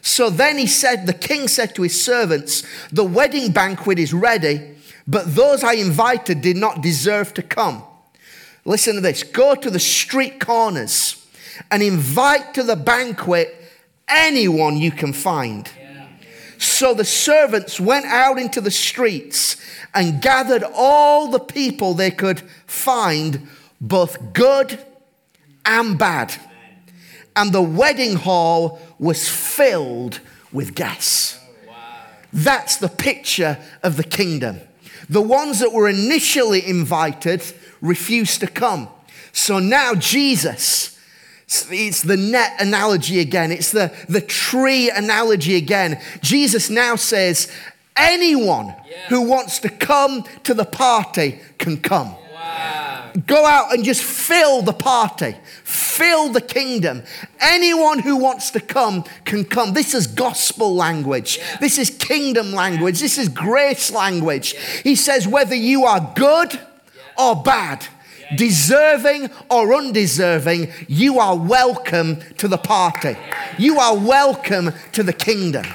So 0.00 0.30
then 0.30 0.58
he 0.58 0.66
said, 0.66 1.06
the 1.06 1.12
king 1.12 1.48
said 1.48 1.74
to 1.74 1.82
his 1.82 2.00
servants, 2.00 2.64
The 2.90 3.04
wedding 3.04 3.52
banquet 3.52 3.98
is 3.98 4.14
ready, 4.14 4.76
but 5.06 5.34
those 5.34 5.62
I 5.62 5.74
invited 5.74 6.40
did 6.40 6.56
not 6.56 6.82
deserve 6.82 7.34
to 7.34 7.42
come. 7.42 7.82
Listen 8.64 8.96
to 8.96 9.00
this 9.00 9.22
go 9.22 9.54
to 9.54 9.70
the 9.70 9.78
street 9.78 10.40
corners 10.40 11.26
and 11.70 11.82
invite 11.82 12.54
to 12.54 12.62
the 12.62 12.76
banquet 12.76 13.54
anyone 14.08 14.76
you 14.76 14.90
can 14.90 15.12
find. 15.12 15.70
So 16.58 16.92
the 16.92 17.04
servants 17.04 17.78
went 17.78 18.06
out 18.06 18.38
into 18.38 18.60
the 18.60 18.70
streets 18.70 19.56
and 19.94 20.20
gathered 20.20 20.64
all 20.74 21.28
the 21.28 21.40
people 21.40 21.94
they 21.94 22.10
could 22.10 22.40
find, 22.66 23.48
both 23.80 24.32
good 24.32 24.84
and 25.64 25.98
bad. 25.98 26.34
And 27.36 27.52
the 27.52 27.62
wedding 27.62 28.16
hall 28.16 28.80
was 28.98 29.28
filled 29.28 30.20
with 30.52 30.74
guests. 30.74 31.38
That's 32.32 32.76
the 32.76 32.88
picture 32.88 33.58
of 33.82 33.96
the 33.96 34.04
kingdom. 34.04 34.60
The 35.08 35.22
ones 35.22 35.60
that 35.60 35.72
were 35.72 35.88
initially 35.88 36.66
invited 36.66 37.42
refused 37.80 38.40
to 38.40 38.46
come. 38.48 38.88
So 39.32 39.60
now 39.60 39.94
Jesus, 39.94 40.97
it's 41.48 42.02
the 42.02 42.16
net 42.16 42.60
analogy 42.60 43.20
again, 43.20 43.50
it's 43.50 43.72
the, 43.72 43.92
the 44.08 44.20
tree 44.20 44.90
analogy 44.90 45.56
again. 45.56 46.00
Jesus 46.20 46.68
now 46.68 46.96
says, 46.96 47.50
anyone 47.96 48.74
who 49.08 49.22
wants 49.22 49.58
to 49.60 49.68
come 49.68 50.24
to 50.44 50.54
the 50.54 50.64
party 50.64 51.40
can 51.58 51.78
come. 51.78 52.14
Wow. 52.34 53.12
Go 53.26 53.46
out 53.46 53.74
and 53.74 53.82
just 53.82 54.02
fill 54.02 54.62
the 54.62 54.72
party, 54.72 55.34
fill 55.64 56.28
the 56.28 56.40
kingdom. 56.40 57.02
Anyone 57.40 58.00
who 58.00 58.16
wants 58.16 58.50
to 58.52 58.60
come 58.60 59.04
can 59.24 59.44
come. 59.44 59.72
This 59.72 59.94
is 59.94 60.06
gospel 60.06 60.74
language. 60.74 61.40
This 61.60 61.78
is 61.78 61.90
kingdom 61.90 62.52
language. 62.52 63.00
This 63.00 63.18
is 63.18 63.28
grace 63.28 63.90
language. 63.90 64.54
He 64.84 64.94
says, 64.94 65.26
whether 65.26 65.54
you 65.54 65.84
are 65.84 66.12
good 66.14 66.60
or 67.16 67.42
bad, 67.42 67.86
deserving 68.36 69.30
or 69.50 69.74
undeserving, 69.74 70.68
you 70.86 71.18
are 71.18 71.36
welcome 71.36 72.20
to 72.38 72.48
the 72.48 72.58
party. 72.58 73.16
You 73.58 73.78
are 73.78 73.96
welcome 73.96 74.72
to 74.92 75.02
the 75.02 75.12
kingdom. 75.12 75.66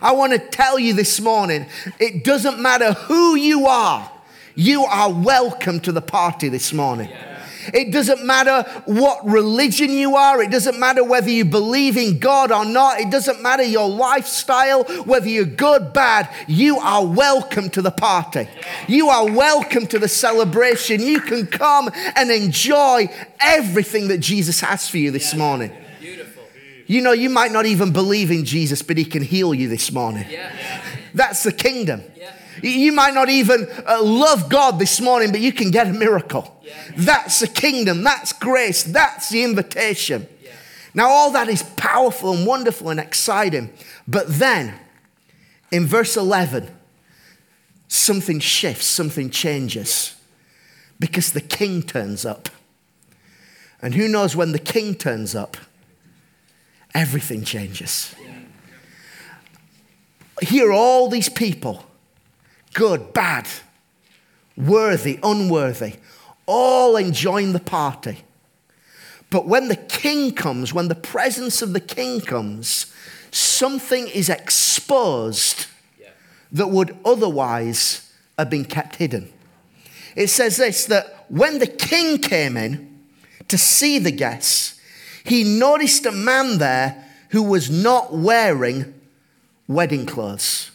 I 0.00 0.12
want 0.12 0.32
to 0.32 0.38
tell 0.38 0.78
you 0.78 0.94
this 0.94 1.20
morning 1.20 1.66
it 2.00 2.24
doesn't 2.24 2.60
matter 2.60 2.92
who 2.92 3.36
you 3.36 3.66
are, 3.66 4.10
you 4.54 4.84
are 4.84 5.12
welcome 5.12 5.80
to 5.80 5.92
the 5.92 6.02
party 6.02 6.48
this 6.48 6.72
morning. 6.72 7.08
It 7.72 7.92
doesn't 7.92 8.24
matter 8.24 8.62
what 8.86 9.24
religion 9.26 9.90
you 9.90 10.16
are. 10.16 10.42
It 10.42 10.50
doesn't 10.50 10.78
matter 10.78 11.04
whether 11.04 11.30
you 11.30 11.44
believe 11.44 11.96
in 11.96 12.18
God 12.18 12.50
or 12.50 12.64
not. 12.64 13.00
It 13.00 13.10
doesn't 13.10 13.42
matter 13.42 13.62
your 13.62 13.88
lifestyle, 13.88 14.84
whether 15.04 15.28
you're 15.28 15.44
good, 15.44 15.92
bad. 15.92 16.28
You 16.48 16.78
are 16.78 17.06
welcome 17.06 17.70
to 17.70 17.82
the 17.82 17.90
party. 17.90 18.48
You 18.88 19.08
are 19.10 19.30
welcome 19.30 19.86
to 19.88 19.98
the 19.98 20.08
celebration. 20.08 21.00
You 21.00 21.20
can 21.20 21.46
come 21.46 21.90
and 22.16 22.30
enjoy 22.30 23.08
everything 23.40 24.08
that 24.08 24.18
Jesus 24.18 24.60
has 24.60 24.88
for 24.88 24.98
you 24.98 25.10
this 25.10 25.34
morning. 25.34 25.70
Beautiful. 26.00 26.42
You 26.86 27.00
know, 27.00 27.12
you 27.12 27.30
might 27.30 27.52
not 27.52 27.66
even 27.66 27.92
believe 27.92 28.30
in 28.30 28.44
Jesus, 28.44 28.82
but 28.82 28.96
he 28.98 29.04
can 29.04 29.22
heal 29.22 29.54
you 29.54 29.68
this 29.68 29.92
morning. 29.92 30.26
Yeah. 30.28 30.50
That's 31.14 31.42
the 31.42 31.52
kingdom. 31.52 32.02
Yeah. 32.16 32.32
You- 32.62 32.70
You 32.70 32.92
might 32.92 33.14
not 33.14 33.28
even 33.28 33.66
uh, 33.86 34.02
love 34.02 34.48
God 34.48 34.78
this 34.78 35.00
morning, 35.00 35.30
but 35.32 35.40
you 35.40 35.52
can 35.52 35.70
get 35.70 35.86
a 35.86 35.92
miracle. 35.92 36.54
That's 36.96 37.40
the 37.40 37.48
kingdom. 37.48 38.02
That's 38.02 38.32
grace. 38.32 38.82
That's 38.82 39.30
the 39.30 39.42
invitation. 39.42 40.26
Now, 40.94 41.08
all 41.08 41.30
that 41.32 41.48
is 41.48 41.62
powerful 41.76 42.32
and 42.32 42.46
wonderful 42.46 42.90
and 42.90 43.00
exciting. 43.00 43.72
But 44.06 44.26
then, 44.28 44.74
in 45.70 45.86
verse 45.86 46.16
11, 46.16 46.68
something 47.88 48.40
shifts, 48.40 48.86
something 48.86 49.30
changes 49.30 50.16
because 51.00 51.32
the 51.32 51.40
king 51.40 51.82
turns 51.82 52.24
up. 52.24 52.48
And 53.80 53.94
who 53.94 54.06
knows 54.06 54.36
when 54.36 54.52
the 54.52 54.58
king 54.58 54.94
turns 54.94 55.34
up, 55.34 55.56
everything 56.94 57.42
changes. 57.42 58.14
Here 60.40 60.68
are 60.68 60.72
all 60.72 61.08
these 61.08 61.28
people 61.28 61.84
good, 62.74 63.12
bad, 63.12 63.46
worthy, 64.56 65.18
unworthy, 65.22 65.94
all 66.46 66.96
enjoying 66.96 67.52
the 67.52 67.60
party. 67.60 68.18
But 69.30 69.46
when 69.46 69.68
the 69.68 69.76
king 69.76 70.32
comes, 70.32 70.74
when 70.74 70.88
the 70.88 70.94
presence 70.94 71.62
of 71.62 71.72
the 71.72 71.80
king 71.80 72.20
comes, 72.20 72.92
something 73.30 74.08
is 74.08 74.28
exposed 74.28 75.66
that 76.52 76.68
would 76.68 76.96
otherwise 77.04 78.12
have 78.38 78.50
been 78.50 78.66
kept 78.66 78.96
hidden. 78.96 79.32
It 80.14 80.28
says 80.28 80.58
this 80.58 80.84
that 80.86 81.24
when 81.28 81.58
the 81.58 81.66
king 81.66 82.18
came 82.18 82.56
in 82.56 83.00
to 83.48 83.56
see 83.56 83.98
the 83.98 84.10
guests, 84.10 84.78
he 85.24 85.44
noticed 85.44 86.04
a 86.04 86.12
man 86.12 86.58
there 86.58 87.02
who 87.30 87.42
was 87.42 87.70
not 87.70 88.12
wearing 88.12 88.92
wedding 89.66 90.04
clothes. 90.04 90.71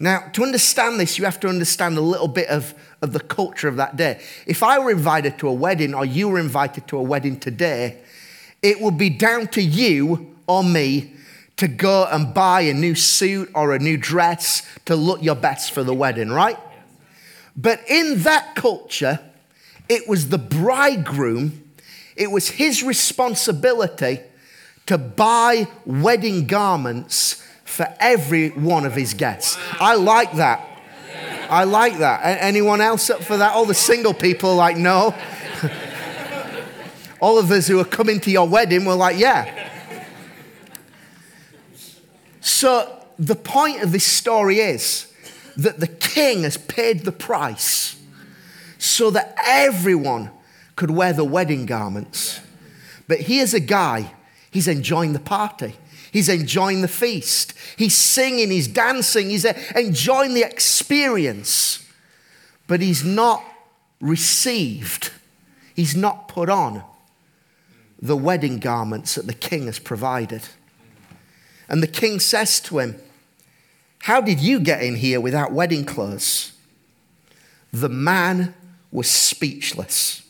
Now, 0.00 0.28
to 0.34 0.44
understand 0.44 1.00
this, 1.00 1.18
you 1.18 1.24
have 1.24 1.40
to 1.40 1.48
understand 1.48 1.96
a 1.96 2.02
little 2.02 2.28
bit 2.28 2.48
of, 2.48 2.74
of 3.02 3.12
the 3.12 3.20
culture 3.20 3.66
of 3.66 3.76
that 3.76 3.96
day. 3.96 4.20
If 4.46 4.62
I 4.62 4.78
were 4.78 4.92
invited 4.92 5.38
to 5.38 5.48
a 5.48 5.52
wedding 5.52 5.92
or 5.92 6.04
you 6.04 6.28
were 6.28 6.38
invited 6.38 6.86
to 6.88 6.98
a 6.98 7.02
wedding 7.02 7.40
today, 7.40 7.98
it 8.62 8.80
would 8.80 8.96
be 8.96 9.10
down 9.10 9.48
to 9.48 9.62
you 9.62 10.36
or 10.46 10.62
me 10.62 11.14
to 11.56 11.66
go 11.66 12.06
and 12.10 12.32
buy 12.32 12.60
a 12.62 12.74
new 12.74 12.94
suit 12.94 13.50
or 13.54 13.74
a 13.74 13.78
new 13.80 13.96
dress 13.96 14.62
to 14.84 14.94
look 14.94 15.20
your 15.20 15.34
best 15.34 15.72
for 15.72 15.82
the 15.82 15.94
wedding, 15.94 16.28
right? 16.28 16.58
But 17.56 17.80
in 17.88 18.22
that 18.22 18.54
culture, 18.54 19.18
it 19.88 20.08
was 20.08 20.28
the 20.28 20.38
bridegroom, 20.38 21.64
it 22.14 22.30
was 22.30 22.50
his 22.50 22.84
responsibility 22.84 24.20
to 24.86 24.96
buy 24.96 25.66
wedding 25.84 26.46
garments 26.46 27.44
for 27.78 27.94
every 28.00 28.48
one 28.48 28.84
of 28.84 28.92
his 28.92 29.14
guests. 29.14 29.56
I 29.78 29.94
like 29.94 30.32
that. 30.32 30.68
I 31.48 31.62
like 31.62 31.98
that. 31.98 32.22
Anyone 32.42 32.80
else 32.80 33.08
up 33.08 33.22
for 33.22 33.36
that? 33.36 33.54
All 33.54 33.66
the 33.66 33.72
single 33.72 34.12
people 34.12 34.50
are 34.50 34.56
like, 34.56 34.76
no. 34.76 35.14
All 37.20 37.38
of 37.38 37.52
us 37.52 37.68
who 37.68 37.78
are 37.78 37.84
coming 37.84 38.18
to 38.22 38.32
your 38.32 38.48
wedding 38.48 38.84
were 38.84 38.96
like, 38.96 39.16
yeah. 39.16 39.70
So 42.40 43.00
the 43.16 43.36
point 43.36 43.80
of 43.84 43.92
this 43.92 44.04
story 44.04 44.58
is 44.58 45.12
that 45.56 45.78
the 45.78 45.86
king 45.86 46.42
has 46.42 46.56
paid 46.56 47.04
the 47.04 47.12
price 47.12 47.96
so 48.78 49.08
that 49.10 49.36
everyone 49.46 50.32
could 50.74 50.90
wear 50.90 51.12
the 51.12 51.22
wedding 51.22 51.64
garments. 51.64 52.40
But 53.06 53.20
here's 53.20 53.54
a 53.54 53.60
guy, 53.60 54.14
he's 54.50 54.66
enjoying 54.66 55.12
the 55.12 55.20
party. 55.20 55.76
He's 56.18 56.28
enjoying 56.28 56.80
the 56.80 56.88
feast. 56.88 57.54
He's 57.76 57.94
singing, 57.94 58.50
he's 58.50 58.66
dancing, 58.66 59.30
he's 59.30 59.44
enjoying 59.44 60.34
the 60.34 60.42
experience. 60.42 61.88
But 62.66 62.80
he's 62.80 63.04
not 63.04 63.44
received, 64.00 65.12
he's 65.76 65.94
not 65.94 66.26
put 66.26 66.50
on 66.50 66.82
the 68.02 68.16
wedding 68.16 68.58
garments 68.58 69.14
that 69.14 69.28
the 69.28 69.32
king 69.32 69.66
has 69.66 69.78
provided. 69.78 70.42
And 71.68 71.84
the 71.84 71.86
king 71.86 72.18
says 72.18 72.58
to 72.62 72.80
him, 72.80 72.96
How 74.00 74.20
did 74.20 74.40
you 74.40 74.58
get 74.58 74.82
in 74.82 74.96
here 74.96 75.20
without 75.20 75.52
wedding 75.52 75.84
clothes? 75.84 76.50
The 77.72 77.88
man 77.88 78.56
was 78.90 79.08
speechless. 79.08 80.27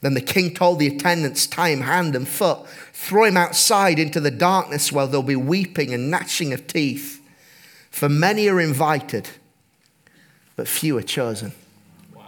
Then 0.00 0.14
the 0.14 0.20
king 0.20 0.54
told 0.54 0.78
the 0.78 0.86
attendants, 0.86 1.46
Tie 1.46 1.68
him 1.68 1.82
hand 1.82 2.16
and 2.16 2.26
foot, 2.26 2.66
throw 2.92 3.24
him 3.24 3.36
outside 3.36 3.98
into 3.98 4.18
the 4.20 4.30
darkness 4.30 4.90
where 4.90 5.06
there'll 5.06 5.22
be 5.22 5.36
weeping 5.36 5.92
and 5.92 6.10
gnashing 6.10 6.52
of 6.52 6.66
teeth. 6.66 7.20
For 7.90 8.08
many 8.08 8.48
are 8.48 8.60
invited, 8.60 9.28
but 10.56 10.68
few 10.68 10.96
are 10.96 11.02
chosen. 11.02 11.52
Wow. 12.14 12.22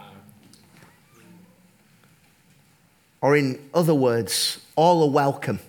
Or, 3.21 3.35
in 3.35 3.59
other 3.73 3.95
words, 3.95 4.59
all 4.75 5.03
are 5.03 5.11
welcome, 5.11 5.59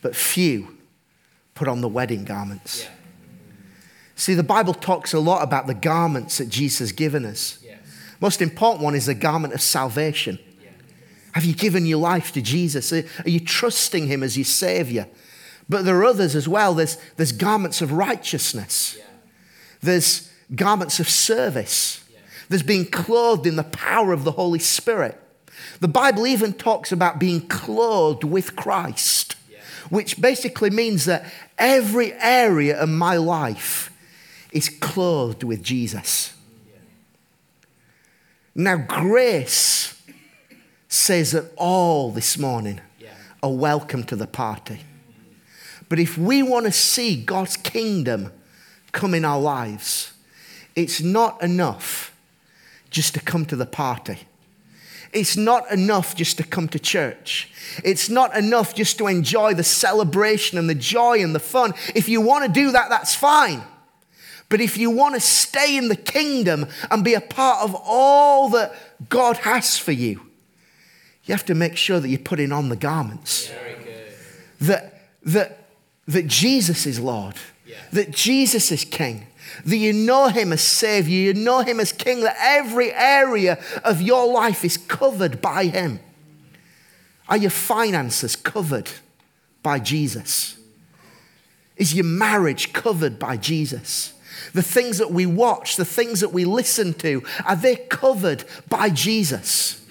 but 0.00 0.14
few 0.14 0.78
put 1.54 1.66
on 1.66 1.80
the 1.80 1.88
wedding 1.88 2.24
garments. 2.24 2.84
Yeah. 2.84 2.90
See, 4.14 4.34
the 4.34 4.44
Bible 4.44 4.74
talks 4.74 5.12
a 5.12 5.18
lot 5.18 5.42
about 5.42 5.66
the 5.66 5.74
garments 5.74 6.38
that 6.38 6.48
Jesus 6.48 6.78
has 6.78 6.92
given 6.92 7.24
us. 7.24 7.58
Yes. 7.64 7.78
Most 8.20 8.40
important 8.40 8.84
one 8.84 8.94
is 8.94 9.06
the 9.06 9.14
garment 9.14 9.54
of 9.54 9.60
salvation. 9.60 10.38
Have 11.32 11.44
you 11.44 11.54
given 11.54 11.86
your 11.86 11.98
life 11.98 12.32
to 12.32 12.42
Jesus? 12.42 12.92
Are 12.92 13.04
are 13.24 13.30
you 13.30 13.40
trusting 13.40 14.06
Him 14.06 14.22
as 14.22 14.36
your 14.36 14.44
Savior? 14.44 15.08
But 15.68 15.84
there 15.84 15.96
are 15.96 16.04
others 16.04 16.34
as 16.34 16.46
well. 16.48 16.74
There's, 16.74 16.98
there's 17.16 17.32
garments 17.32 17.80
of 17.80 17.92
righteousness, 17.92 18.96
Yeah. 18.98 19.04
there's 19.80 20.30
garments 20.54 21.00
of 21.00 21.08
service, 21.08 22.04
Yeah. 22.12 22.18
there's 22.48 22.62
being 22.62 22.84
clothed 22.84 23.46
in 23.46 23.56
the 23.56 23.62
power 23.64 24.12
of 24.12 24.24
the 24.24 24.32
Holy 24.32 24.58
Spirit. 24.58 25.18
The 25.80 25.88
Bible 25.88 26.26
even 26.26 26.52
talks 26.52 26.92
about 26.92 27.18
being 27.18 27.46
clothed 27.48 28.24
with 28.24 28.56
Christ, 28.56 29.36
Yeah. 29.50 29.58
which 29.88 30.20
basically 30.20 30.70
means 30.70 31.04
that 31.06 31.24
every 31.56 32.12
area 32.14 32.78
of 32.78 32.88
my 32.88 33.16
life 33.16 33.90
is 34.50 34.68
clothed 34.68 35.42
with 35.44 35.62
Jesus. 35.62 36.32
Now, 38.54 38.76
grace 38.76 39.94
says 40.92 41.32
that 41.32 41.50
all 41.56 42.10
this 42.10 42.38
morning 42.38 42.80
Yeah. 43.00 43.08
are 43.42 43.52
welcome 43.52 44.04
to 44.04 44.16
the 44.16 44.26
party. 44.26 44.80
But 45.88 45.98
if 45.98 46.18
we 46.18 46.42
want 46.42 46.66
to 46.66 46.72
see 46.72 47.16
God's 47.16 47.56
kingdom 47.56 48.32
come 48.92 49.14
in 49.14 49.24
our 49.24 49.40
lives, 49.40 50.12
it's 50.74 51.00
not 51.00 51.42
enough 51.42 52.12
just 52.90 53.14
to 53.14 53.20
come 53.20 53.46
to 53.46 53.56
the 53.56 53.66
party. 53.66 54.18
It's 55.12 55.36
not 55.36 55.70
enough 55.70 56.14
just 56.14 56.38
to 56.38 56.42
come 56.42 56.68
to 56.68 56.78
church. 56.78 57.50
It's 57.84 58.08
not 58.08 58.34
enough 58.34 58.74
just 58.74 58.96
to 58.98 59.06
enjoy 59.06 59.54
the 59.54 59.64
celebration 59.64 60.58
and 60.58 60.68
the 60.68 60.74
joy 60.74 61.22
and 61.22 61.34
the 61.34 61.40
fun. 61.40 61.74
If 61.94 62.08
you 62.08 62.20
want 62.20 62.46
to 62.46 62.50
do 62.52 62.70
that, 62.72 62.88
that's 62.88 63.14
fine. 63.14 63.62
But 64.48 64.60
if 64.60 64.76
you 64.76 64.90
want 64.90 65.14
to 65.14 65.20
stay 65.20 65.76
in 65.76 65.88
the 65.88 65.96
kingdom 65.96 66.66
and 66.90 67.02
be 67.04 67.14
a 67.14 67.20
part 67.20 67.62
of 67.62 67.74
all 67.74 68.50
that 68.50 68.74
God 69.08 69.38
has 69.38 69.78
for 69.78 69.92
you, 69.92 70.20
you 71.24 71.32
have 71.32 71.44
to 71.46 71.54
make 71.54 71.76
sure 71.76 72.00
that 72.00 72.08
you're 72.08 72.18
putting 72.18 72.52
on 72.52 72.68
the 72.68 72.76
garments 72.76 73.50
that, 74.60 74.94
that, 75.24 75.66
that 76.06 76.26
Jesus 76.26 76.86
is 76.86 76.98
Lord, 77.00 77.34
Yeah. 77.66 77.76
that 77.92 78.10
Jesus 78.10 78.70
is 78.72 78.84
King, 78.84 79.26
that 79.64 79.76
you 79.76 79.92
know 79.92 80.28
Him 80.28 80.52
as 80.52 80.60
Savior, 80.60 81.16
you 81.16 81.34
know 81.34 81.60
Him 81.60 81.80
as 81.80 81.92
King, 81.92 82.20
that 82.22 82.36
every 82.38 82.92
area 82.92 83.62
of 83.84 84.00
your 84.00 84.32
life 84.32 84.64
is 84.64 84.76
covered 84.76 85.40
by 85.40 85.66
Him. 85.66 86.00
Are 87.28 87.36
your 87.36 87.50
finances 87.50 88.36
covered 88.36 88.90
by 89.62 89.78
Jesus? 89.78 90.56
Is 91.76 91.94
your 91.94 92.04
marriage 92.04 92.72
covered 92.72 93.18
by 93.18 93.36
Jesus? 93.36 94.12
The 94.54 94.62
things 94.62 94.98
that 94.98 95.10
we 95.10 95.26
watch, 95.26 95.76
the 95.76 95.84
things 95.84 96.20
that 96.20 96.32
we 96.32 96.44
listen 96.44 96.94
to, 96.94 97.22
are 97.44 97.56
they 97.56 97.76
covered 97.76 98.44
by 98.68 98.90
Jesus? 98.90 99.81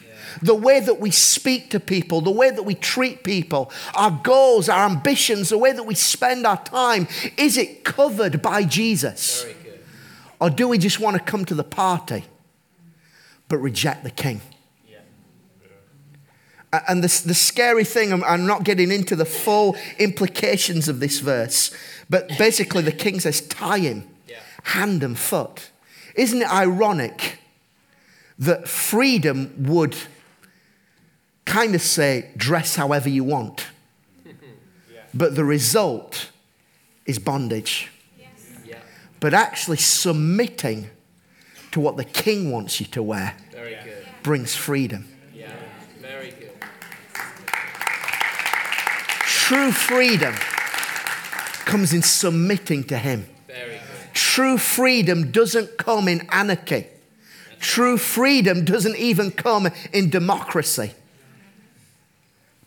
The 0.41 0.56
way 0.56 0.80
that 0.80 1.00
we 1.00 1.12
speak 1.12 1.70
to 1.72 1.80
people, 1.80 2.22
the 2.22 2.32
way 2.32 2.50
that 2.52 2.63
we 2.63 2.76
treat 2.76 3.24
people, 3.24 3.72
our 3.96 4.12
goals, 4.24 4.70
our 4.70 4.86
ambitions, 4.86 5.50
the 5.50 5.58
way 5.58 5.72
that 5.72 5.84
we 5.84 5.96
spend 5.96 6.46
our 6.46 6.62
time, 6.63 7.08
is 7.38 7.58
it 7.58 7.84
covered 7.84 8.41
by 8.41 8.63
Jesus? 8.63 9.44
Very 9.44 9.56
good. 9.63 9.80
Or 10.39 10.50
do 10.50 10.67
we 10.67 10.78
just 10.78 11.00
want 11.00 11.17
to 11.17 11.24
come 11.24 11.46
to 11.46 11.56
the 11.56 11.63
party 11.63 12.26
but 13.48 13.58
reject 13.58 14.04
the 14.04 14.12
king? 14.12 14.41
Yeah. 14.88 15.00
And 16.88 17.04
the, 17.04 17.24
the 17.28 17.34
scary 17.34 17.84
thing, 17.84 18.13
I'm, 18.13 18.24
I'm 18.24 18.46
not 18.46 18.63
getting 18.63 18.91
into 18.91 19.15
the 19.15 19.26
full 19.26 19.76
implications 20.00 20.88
of 20.88 21.00
this 21.00 21.20
verse, 21.20 21.72
but 22.10 22.30
basically 22.38 22.82
the 22.82 22.91
king 22.94 23.20
says, 23.20 23.41
tie 23.41 23.80
him 23.80 24.08
Yeah. 24.28 24.38
hand 24.63 25.04
and 25.04 25.17
foot. 25.20 25.70
Isn't 26.15 26.41
it 26.41 26.50
ironic 26.52 27.39
that 28.39 28.67
freedom 28.67 29.54
would 29.60 29.96
kind 31.52 31.76
of 31.76 31.82
say, 31.82 32.30
dress 32.38 32.76
however 32.76 33.10
you 33.10 33.24
want? 33.24 33.68
But 35.14 35.36
the 35.36 35.44
result 35.44 36.30
is 37.06 37.20
bondage. 37.20 37.92
Yeah. 38.66 38.78
But 39.20 39.34
actually, 39.34 39.76
submitting 39.78 40.90
to 41.72 41.82
what 41.82 41.98
the 41.98 42.06
king 42.06 42.50
wants 42.50 42.80
you 42.80 42.86
to 42.88 43.04
wear 43.04 43.36
brings 44.24 44.56
freedom. 44.56 45.08
Yeah. 45.36 45.52
Very 46.00 46.32
good. 46.32 46.52
True 49.26 49.72
freedom 49.74 50.34
comes 51.66 51.92
in 51.92 52.04
submitting 52.04 52.86
to 52.86 52.98
him. 52.98 53.26
True 54.14 54.58
freedom 54.58 55.32
doesn't 55.32 55.78
come 55.78 56.08
in 56.08 56.28
anarchy. 56.32 56.88
True 57.60 57.98
freedom 57.98 58.64
doesn't 58.64 58.96
even 58.96 59.32
come 59.32 59.68
in 59.92 60.10
democracy. 60.10 60.94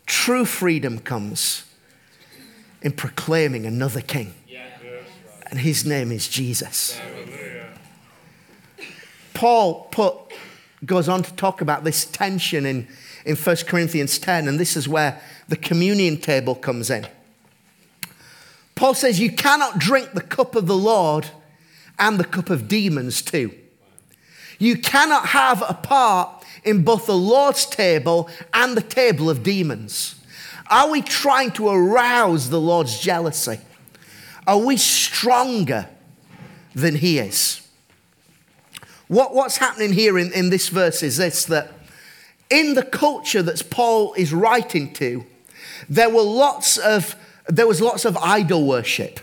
True 0.05 0.45
freedom 0.45 0.99
comes 0.99 1.65
in 2.81 2.91
proclaiming 2.91 3.65
another 3.65 4.01
king. 4.01 4.33
And 5.47 5.59
his 5.59 5.85
name 5.85 6.11
is 6.11 6.27
Jesus. 6.27 6.99
Paul 9.33 9.87
put, 9.91 10.15
goes 10.85 11.09
on 11.09 11.23
to 11.23 11.33
talk 11.35 11.61
about 11.61 11.83
this 11.83 12.05
tension 12.05 12.65
in, 12.65 12.87
in 13.25 13.35
1 13.35 13.55
Corinthians 13.67 14.17
10, 14.19 14.47
and 14.47 14.59
this 14.59 14.77
is 14.77 14.87
where 14.87 15.21
the 15.47 15.57
communion 15.57 16.17
table 16.17 16.55
comes 16.55 16.89
in. 16.89 17.07
Paul 18.75 18.93
says, 18.93 19.19
You 19.19 19.31
cannot 19.31 19.79
drink 19.79 20.13
the 20.13 20.21
cup 20.21 20.55
of 20.55 20.67
the 20.67 20.77
Lord 20.77 21.27
and 21.97 22.19
the 22.19 22.25
cup 22.25 22.49
of 22.49 22.67
demons 22.67 23.21
too. 23.21 23.53
You 24.59 24.77
cannot 24.77 25.27
have 25.27 25.63
a 25.67 25.73
part 25.73 26.43
in 26.63 26.83
both 26.83 27.05
the 27.05 27.15
Lord's 27.15 27.65
table 27.65 28.29
and 28.53 28.75
the 28.75 28.81
table 28.81 29.29
of 29.29 29.43
demons. 29.43 30.15
Are 30.69 30.89
we 30.89 31.01
trying 31.01 31.51
to 31.51 31.69
arouse 31.69 32.49
the 32.49 32.59
Lord's 32.59 32.99
jealousy? 32.99 33.59
Are 34.47 34.57
we 34.57 34.77
stronger 34.77 35.87
than 36.73 36.95
He 36.95 37.19
is? 37.19 37.67
What, 39.07 39.35
what's 39.35 39.57
happening 39.57 39.93
here 39.93 40.17
in, 40.17 40.33
in 40.33 40.49
this 40.49 40.69
verse 40.69 41.03
is 41.03 41.17
this 41.17 41.45
that 41.45 41.71
in 42.49 42.73
the 42.73 42.83
culture 42.83 43.41
that 43.43 43.69
Paul 43.69 44.13
is 44.15 44.33
writing 44.33 44.93
to, 44.93 45.25
there 45.89 46.09
were 46.09 46.21
lots 46.21 46.77
of 46.77 47.15
there 47.47 47.67
was 47.67 47.79
lots 47.79 48.05
of 48.05 48.17
idol 48.17 48.65
worship. 48.65 49.19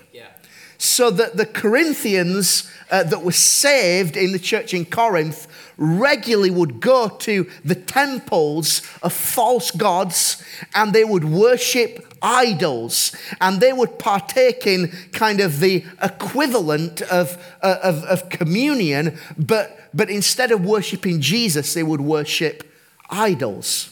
So 0.85 1.13
that 1.13 1.37
the 1.37 1.47
Corinthians 1.47 2.69
uh, 2.91 3.05
that 3.05 3.23
were 3.23 3.31
saved 3.31 4.17
in 4.17 4.33
the 4.33 4.39
church 4.41 4.75
in 4.75 4.85
Corinth 4.85 5.47
regularly 5.77 6.51
would 6.51 6.81
go 6.81 7.09
to 7.09 7.49
the 7.65 7.77
temples 7.77 8.83
of 9.01 9.13
false 9.13 9.71
gods 9.71 10.43
and 10.75 10.93
they 10.93 11.05
would 11.05 11.23
worship 11.23 12.05
idols. 12.21 13.15
And 13.41 13.61
they 13.61 13.73
would 13.73 14.01
partake 14.01 14.67
in 14.67 14.89
kind 15.13 15.39
of 15.39 15.61
the 15.61 15.85
equivalent 16.03 17.01
of, 17.03 17.41
uh, 17.63 17.79
of, 17.81 18.03
of 18.03 18.29
communion, 18.29 19.21
but, 19.39 19.79
but 19.95 20.11
instead 20.11 20.51
of 20.51 20.65
worshiping 20.65 21.21
Jesus, 21.21 21.75
they 21.75 21.85
would 21.85 22.01
worship 22.01 22.69
idols. 23.09 23.92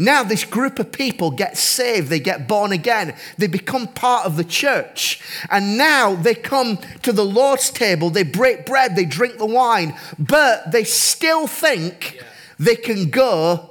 Now, 0.00 0.22
this 0.22 0.44
group 0.44 0.78
of 0.78 0.92
people 0.92 1.32
get 1.32 1.56
saved, 1.58 2.08
they 2.08 2.20
get 2.20 2.46
born 2.46 2.70
again, 2.70 3.16
they 3.36 3.48
become 3.48 3.88
part 3.88 4.26
of 4.26 4.36
the 4.36 4.44
church. 4.44 5.20
And 5.50 5.76
now 5.76 6.14
they 6.14 6.36
come 6.36 6.78
to 7.02 7.12
the 7.12 7.24
Lord's 7.24 7.70
table, 7.70 8.08
they 8.08 8.22
break 8.22 8.64
bread, 8.64 8.94
they 8.94 9.04
drink 9.04 9.38
the 9.38 9.46
wine, 9.46 9.98
but 10.16 10.70
they 10.70 10.84
still 10.84 11.48
think 11.48 12.14
yeah. 12.14 12.22
they 12.60 12.76
can 12.76 13.10
go 13.10 13.70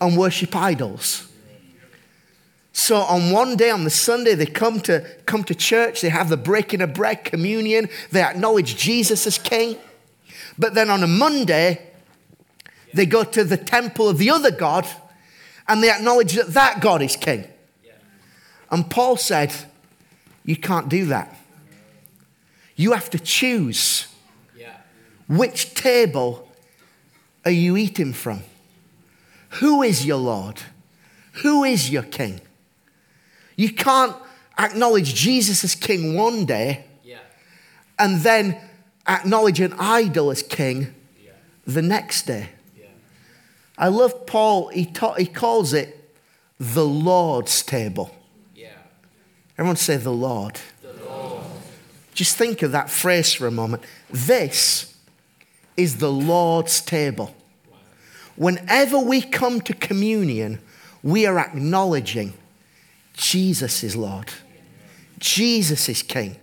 and 0.00 0.16
worship 0.18 0.56
idols. 0.56 1.28
So 2.72 2.96
on 2.96 3.30
one 3.30 3.56
day, 3.56 3.70
on 3.70 3.84
the 3.84 3.90
Sunday, 3.90 4.34
they 4.34 4.46
come 4.46 4.80
to, 4.82 5.06
come 5.24 5.44
to 5.44 5.54
church, 5.54 6.00
they 6.00 6.08
have 6.08 6.30
the 6.30 6.36
breaking 6.36 6.80
of 6.80 6.94
bread, 6.94 7.22
communion, 7.22 7.88
they 8.10 8.22
acknowledge 8.22 8.76
Jesus 8.76 9.24
as 9.24 9.38
king. 9.38 9.76
But 10.58 10.74
then 10.74 10.90
on 10.90 11.04
a 11.04 11.08
Monday, 11.08 11.80
they 12.92 13.06
go 13.06 13.22
to 13.22 13.44
the 13.44 13.56
temple 13.56 14.08
of 14.08 14.18
the 14.18 14.30
other 14.30 14.50
God 14.50 14.88
and 15.68 15.82
they 15.82 15.90
acknowledge 15.90 16.32
that 16.34 16.48
that 16.54 16.80
God 16.80 17.02
is 17.02 17.14
king. 17.16 17.44
And 18.70 18.88
Paul 18.90 19.16
said, 19.16 19.54
You 20.44 20.56
can't 20.56 20.88
do 20.88 21.06
that. 21.06 21.36
You 22.76 22.92
have 22.92 23.10
to 23.10 23.18
choose 23.18 24.08
which 25.28 25.74
table 25.74 26.48
are 27.44 27.50
you 27.50 27.76
eating 27.76 28.12
from? 28.12 28.42
Who 29.60 29.82
is 29.82 30.04
your 30.04 30.18
Lord? 30.18 30.60
Who 31.42 31.64
is 31.64 31.90
your 31.90 32.02
king? 32.02 32.40
You 33.56 33.72
can't 33.72 34.16
acknowledge 34.58 35.14
Jesus 35.14 35.64
as 35.64 35.74
king 35.74 36.14
one 36.14 36.46
day 36.46 36.84
and 37.98 38.20
then 38.20 38.58
acknowledge 39.06 39.60
an 39.60 39.74
idol 39.78 40.30
as 40.30 40.42
king 40.42 40.94
the 41.66 41.82
next 41.82 42.26
day. 42.26 42.50
I 43.78 43.88
love 43.88 44.26
Paul, 44.26 44.68
he, 44.68 44.84
ta- 44.86 45.14
he 45.14 45.26
calls 45.26 45.72
it 45.72 46.12
the 46.58 46.84
Lord's 46.84 47.62
table. 47.62 48.10
Yeah. 48.54 48.70
Everyone 49.56 49.76
say 49.76 49.96
the 49.96 50.10
Lord. 50.10 50.58
the 50.82 50.92
Lord. 51.04 51.44
Just 52.12 52.36
think 52.36 52.62
of 52.62 52.72
that 52.72 52.90
phrase 52.90 53.32
for 53.32 53.46
a 53.46 53.52
moment. 53.52 53.84
This 54.10 54.96
is 55.76 55.98
the 55.98 56.10
Lord's 56.10 56.80
table. 56.80 57.34
Whenever 58.34 58.98
we 58.98 59.22
come 59.22 59.60
to 59.60 59.72
communion, 59.72 60.58
we 61.04 61.24
are 61.24 61.38
acknowledging 61.38 62.34
Jesus 63.14 63.84
is 63.84 63.96
Lord, 63.96 64.30
Jesus 65.18 65.88
is 65.88 66.02
King. 66.02 66.36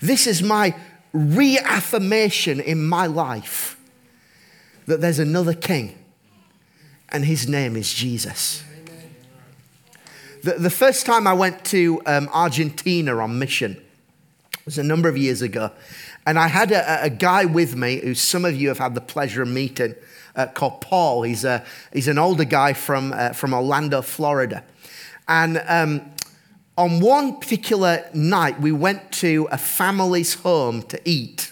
This 0.00 0.26
is 0.26 0.42
my 0.42 0.74
reaffirmation 1.12 2.58
in 2.58 2.84
my 2.84 3.06
life 3.06 3.78
that 4.86 5.00
there's 5.00 5.20
another 5.20 5.54
King 5.54 5.96
and 7.12 7.24
his 7.24 7.46
name 7.46 7.76
is 7.76 7.92
Jesus. 7.92 8.64
The, 10.42 10.54
the 10.54 10.70
first 10.70 11.06
time 11.06 11.26
I 11.26 11.34
went 11.34 11.64
to 11.66 12.02
um, 12.06 12.28
Argentina 12.32 13.16
on 13.18 13.38
mission 13.38 13.80
was 14.64 14.78
a 14.78 14.82
number 14.82 15.08
of 15.08 15.16
years 15.16 15.42
ago, 15.42 15.70
and 16.26 16.38
I 16.38 16.48
had 16.48 16.72
a, 16.72 17.04
a, 17.04 17.10
guy 17.10 17.44
with 17.44 17.76
me 17.76 18.00
who 18.00 18.14
some 18.14 18.44
of 18.44 18.56
you 18.56 18.68
have 18.68 18.78
had 18.78 18.94
the 18.94 19.00
pleasure 19.00 19.42
of 19.42 19.48
meeting 19.48 19.94
uh, 20.34 20.46
called 20.46 20.80
Paul. 20.80 21.22
He's, 21.22 21.44
a, 21.44 21.64
he's 21.92 22.08
an 22.08 22.18
older 22.18 22.44
guy 22.44 22.72
from, 22.72 23.12
uh, 23.12 23.30
from 23.30 23.54
Orlando, 23.54 24.02
Florida. 24.02 24.64
And 25.28 25.62
um, 25.68 26.10
on 26.76 27.00
one 27.00 27.38
particular 27.38 28.08
night, 28.14 28.60
we 28.60 28.72
went 28.72 29.12
to 29.12 29.48
a 29.52 29.58
family's 29.58 30.34
home 30.34 30.82
to 30.84 31.00
eat. 31.04 31.51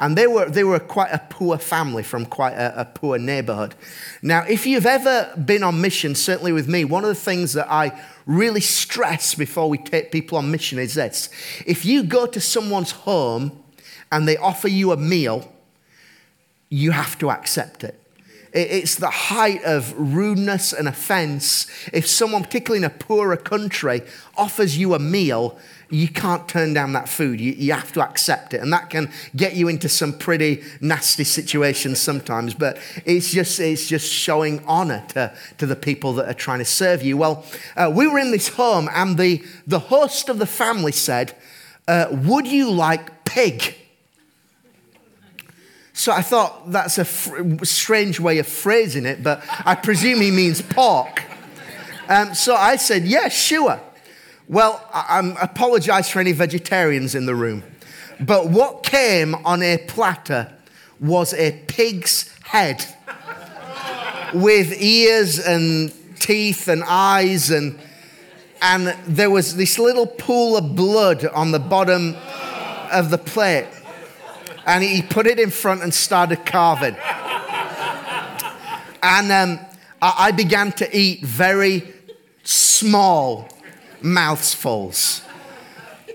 And 0.00 0.16
they 0.16 0.26
were, 0.26 0.48
they 0.48 0.64
were 0.64 0.78
quite 0.78 1.12
a 1.12 1.18
poor 1.28 1.58
family 1.58 2.02
from 2.02 2.24
quite 2.24 2.54
a, 2.54 2.80
a 2.80 2.84
poor 2.86 3.18
neighborhood. 3.18 3.74
Now, 4.22 4.44
if 4.48 4.66
you've 4.66 4.86
ever 4.86 5.30
been 5.36 5.62
on 5.62 5.80
mission, 5.80 6.14
certainly 6.14 6.52
with 6.52 6.66
me, 6.66 6.84
one 6.84 7.04
of 7.04 7.08
the 7.08 7.14
things 7.14 7.52
that 7.52 7.70
I 7.70 8.00
really 8.24 8.62
stress 8.62 9.34
before 9.34 9.68
we 9.68 9.76
take 9.76 10.10
people 10.10 10.38
on 10.38 10.50
mission 10.50 10.78
is 10.78 10.94
this. 10.94 11.28
If 11.66 11.84
you 11.84 12.02
go 12.02 12.26
to 12.26 12.40
someone's 12.40 12.92
home 12.92 13.62
and 14.10 14.26
they 14.26 14.38
offer 14.38 14.68
you 14.68 14.90
a 14.92 14.96
meal, 14.96 15.52
you 16.70 16.92
have 16.92 17.18
to 17.18 17.30
accept 17.30 17.84
it. 17.84 18.00
It's 18.52 18.96
the 18.96 19.10
height 19.10 19.62
of 19.64 19.94
rudeness 19.96 20.72
and 20.72 20.88
offense 20.88 21.66
if 21.92 22.06
someone, 22.06 22.42
particularly 22.42 22.78
in 22.78 22.84
a 22.84 22.90
poorer 22.90 23.36
country, 23.36 24.02
offers 24.36 24.76
you 24.76 24.94
a 24.94 24.98
meal 24.98 25.58
you 25.90 26.08
can't 26.08 26.48
turn 26.48 26.72
down 26.72 26.92
that 26.92 27.08
food. 27.08 27.40
You, 27.40 27.52
you 27.52 27.72
have 27.72 27.92
to 27.92 28.00
accept 28.00 28.54
it. 28.54 28.60
And 28.60 28.72
that 28.72 28.90
can 28.90 29.10
get 29.34 29.54
you 29.56 29.68
into 29.68 29.88
some 29.88 30.12
pretty 30.12 30.62
nasty 30.80 31.24
situations 31.24 32.00
sometimes. 32.00 32.54
But 32.54 32.78
it's 33.04 33.30
just, 33.30 33.58
it's 33.58 33.86
just 33.86 34.10
showing 34.10 34.64
honor 34.66 35.04
to, 35.08 35.34
to 35.58 35.66
the 35.66 35.76
people 35.76 36.12
that 36.14 36.28
are 36.28 36.34
trying 36.34 36.60
to 36.60 36.64
serve 36.64 37.02
you. 37.02 37.16
Well, 37.16 37.44
uh, 37.76 37.92
we 37.94 38.06
were 38.06 38.18
in 38.18 38.30
this 38.30 38.48
home, 38.48 38.88
and 38.92 39.18
the, 39.18 39.44
the 39.66 39.80
host 39.80 40.28
of 40.28 40.38
the 40.38 40.46
family 40.46 40.92
said, 40.92 41.34
uh, 41.88 42.06
Would 42.10 42.46
you 42.46 42.70
like 42.70 43.24
pig? 43.24 43.74
So 45.92 46.12
I 46.12 46.22
thought 46.22 46.70
that's 46.70 46.98
a 46.98 47.04
fr- 47.04 47.64
strange 47.64 48.20
way 48.20 48.38
of 48.38 48.46
phrasing 48.46 49.04
it, 49.04 49.22
but 49.22 49.44
I 49.66 49.74
presume 49.74 50.20
he 50.20 50.30
means 50.30 50.62
pork. 50.62 51.24
Um, 52.08 52.34
so 52.34 52.54
I 52.54 52.76
said, 52.76 53.04
Yes, 53.04 53.22
yeah, 53.22 53.28
sure. 53.28 53.80
Well, 54.50 54.84
I 54.92 55.36
apologize 55.40 56.10
for 56.10 56.18
any 56.18 56.32
vegetarians 56.32 57.14
in 57.14 57.24
the 57.24 57.36
room. 57.36 57.62
But 58.18 58.48
what 58.48 58.82
came 58.82 59.36
on 59.44 59.62
a 59.62 59.78
platter 59.78 60.52
was 60.98 61.32
a 61.34 61.52
pig's 61.68 62.36
head 62.42 62.84
with 64.34 64.74
ears 64.76 65.38
and 65.38 65.92
teeth 66.18 66.66
and 66.66 66.82
eyes 66.84 67.52
and 67.52 67.78
and 68.60 68.88
there 69.06 69.30
was 69.30 69.54
this 69.54 69.78
little 69.78 70.08
pool 70.08 70.56
of 70.56 70.74
blood 70.74 71.24
on 71.26 71.52
the 71.52 71.60
bottom 71.60 72.16
of 72.90 73.10
the 73.10 73.18
plate. 73.18 73.68
And 74.66 74.82
he 74.82 75.00
put 75.00 75.28
it 75.28 75.38
in 75.38 75.50
front 75.50 75.84
and 75.84 75.94
started 75.94 76.44
carving. 76.44 76.96
And 79.00 79.30
um, 79.30 79.60
I 80.02 80.32
began 80.32 80.72
to 80.72 80.94
eat 80.94 81.24
very 81.24 81.94
small 82.42 83.48
mouthfuls. 84.02 85.22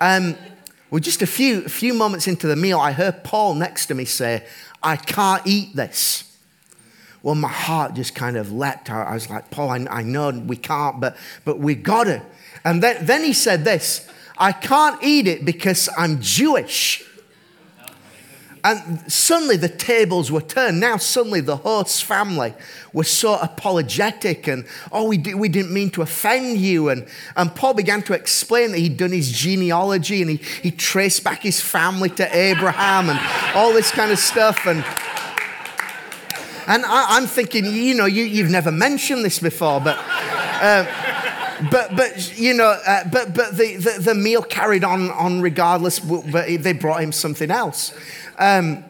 Um, 0.01 0.35
well, 0.91 0.99
just 0.99 1.21
a 1.21 1.27
few, 1.27 1.63
a 1.65 1.69
few 1.69 1.93
moments 1.93 2.27
into 2.27 2.47
the 2.47 2.55
meal, 2.55 2.79
I 2.79 2.91
heard 2.91 3.23
Paul 3.23 3.55
next 3.55 3.87
to 3.87 3.95
me 3.95 4.05
say, 4.05 4.45
I 4.83 4.95
can't 4.95 5.45
eat 5.45 5.75
this. 5.75 6.37
Well, 7.23 7.35
my 7.35 7.49
heart 7.49 7.95
just 7.95 8.13
kind 8.13 8.37
of 8.37 8.51
leapt. 8.51 8.89
I 8.91 9.13
was 9.13 9.29
like, 9.29 9.49
Paul, 9.49 9.69
I, 9.69 9.85
I 9.89 10.03
know 10.03 10.29
we 10.29 10.57
can't, 10.57 10.99
but, 10.99 11.17
but 11.43 11.57
we 11.57 11.73
got 11.73 12.03
to. 12.03 12.21
And 12.63 12.83
then, 12.83 13.05
then 13.05 13.23
he 13.23 13.33
said 13.33 13.65
this 13.65 14.07
I 14.37 14.51
can't 14.51 15.01
eat 15.03 15.27
it 15.27 15.45
because 15.45 15.89
I'm 15.97 16.21
Jewish. 16.21 17.03
And 18.65 18.99
suddenly 19.11 19.57
the 19.57 19.69
tables 19.69 20.31
were 20.31 20.41
turned. 20.41 20.79
Now, 20.79 20.97
suddenly 20.97 21.39
the 21.39 21.57
host's 21.57 22.01
family 22.01 22.55
was 22.93 23.07
so 23.07 23.35
apologetic 23.35 24.47
and, 24.47 24.65
oh, 24.91 25.07
we, 25.07 25.19
did, 25.19 25.35
we 25.35 25.49
didn't 25.49 25.71
mean 25.71 25.91
to 25.91 26.01
offend 26.01 26.57
you. 26.57 26.89
And, 26.89 27.05
and 27.35 27.53
Paul 27.53 27.75
began 27.75 28.01
to 28.03 28.13
explain 28.13 28.71
that 28.71 28.79
he'd 28.79 28.97
done 28.97 29.11
his 29.11 29.31
genealogy 29.31 30.21
and 30.23 30.31
he, 30.31 30.37
he 30.63 30.71
traced 30.71 31.23
back 31.23 31.43
his 31.43 31.61
family 31.61 32.09
to 32.09 32.35
Abraham 32.35 33.11
and 33.11 33.19
all 33.55 33.71
this 33.71 33.91
kind 33.91 34.11
of 34.11 34.17
stuff. 34.17 34.65
And, 34.65 34.83
and 36.65 36.85
I, 36.85 37.17
am 37.17 37.27
thinking, 37.27 37.65
you 37.65 37.93
know, 37.93 38.07
you, 38.07 38.23
you've 38.23 38.49
never 38.49 38.71
mentioned 38.71 39.23
this 39.23 39.37
before, 39.37 39.79
but. 39.79 39.99
Uh, 39.99 41.11
but 41.71 41.95
but 41.95 42.37
you 42.37 42.53
know, 42.53 42.77
uh, 42.85 43.07
but 43.09 43.33
but 43.33 43.55
the, 43.55 43.77
the, 43.77 44.01
the 44.01 44.15
meal 44.15 44.41
carried 44.41 44.83
on 44.83 45.09
on 45.11 45.41
regardless. 45.41 45.99
But 45.99 46.47
they 46.61 46.73
brought 46.73 47.01
him 47.01 47.13
something 47.13 47.49
else. 47.49 47.93
Um, 48.37 48.83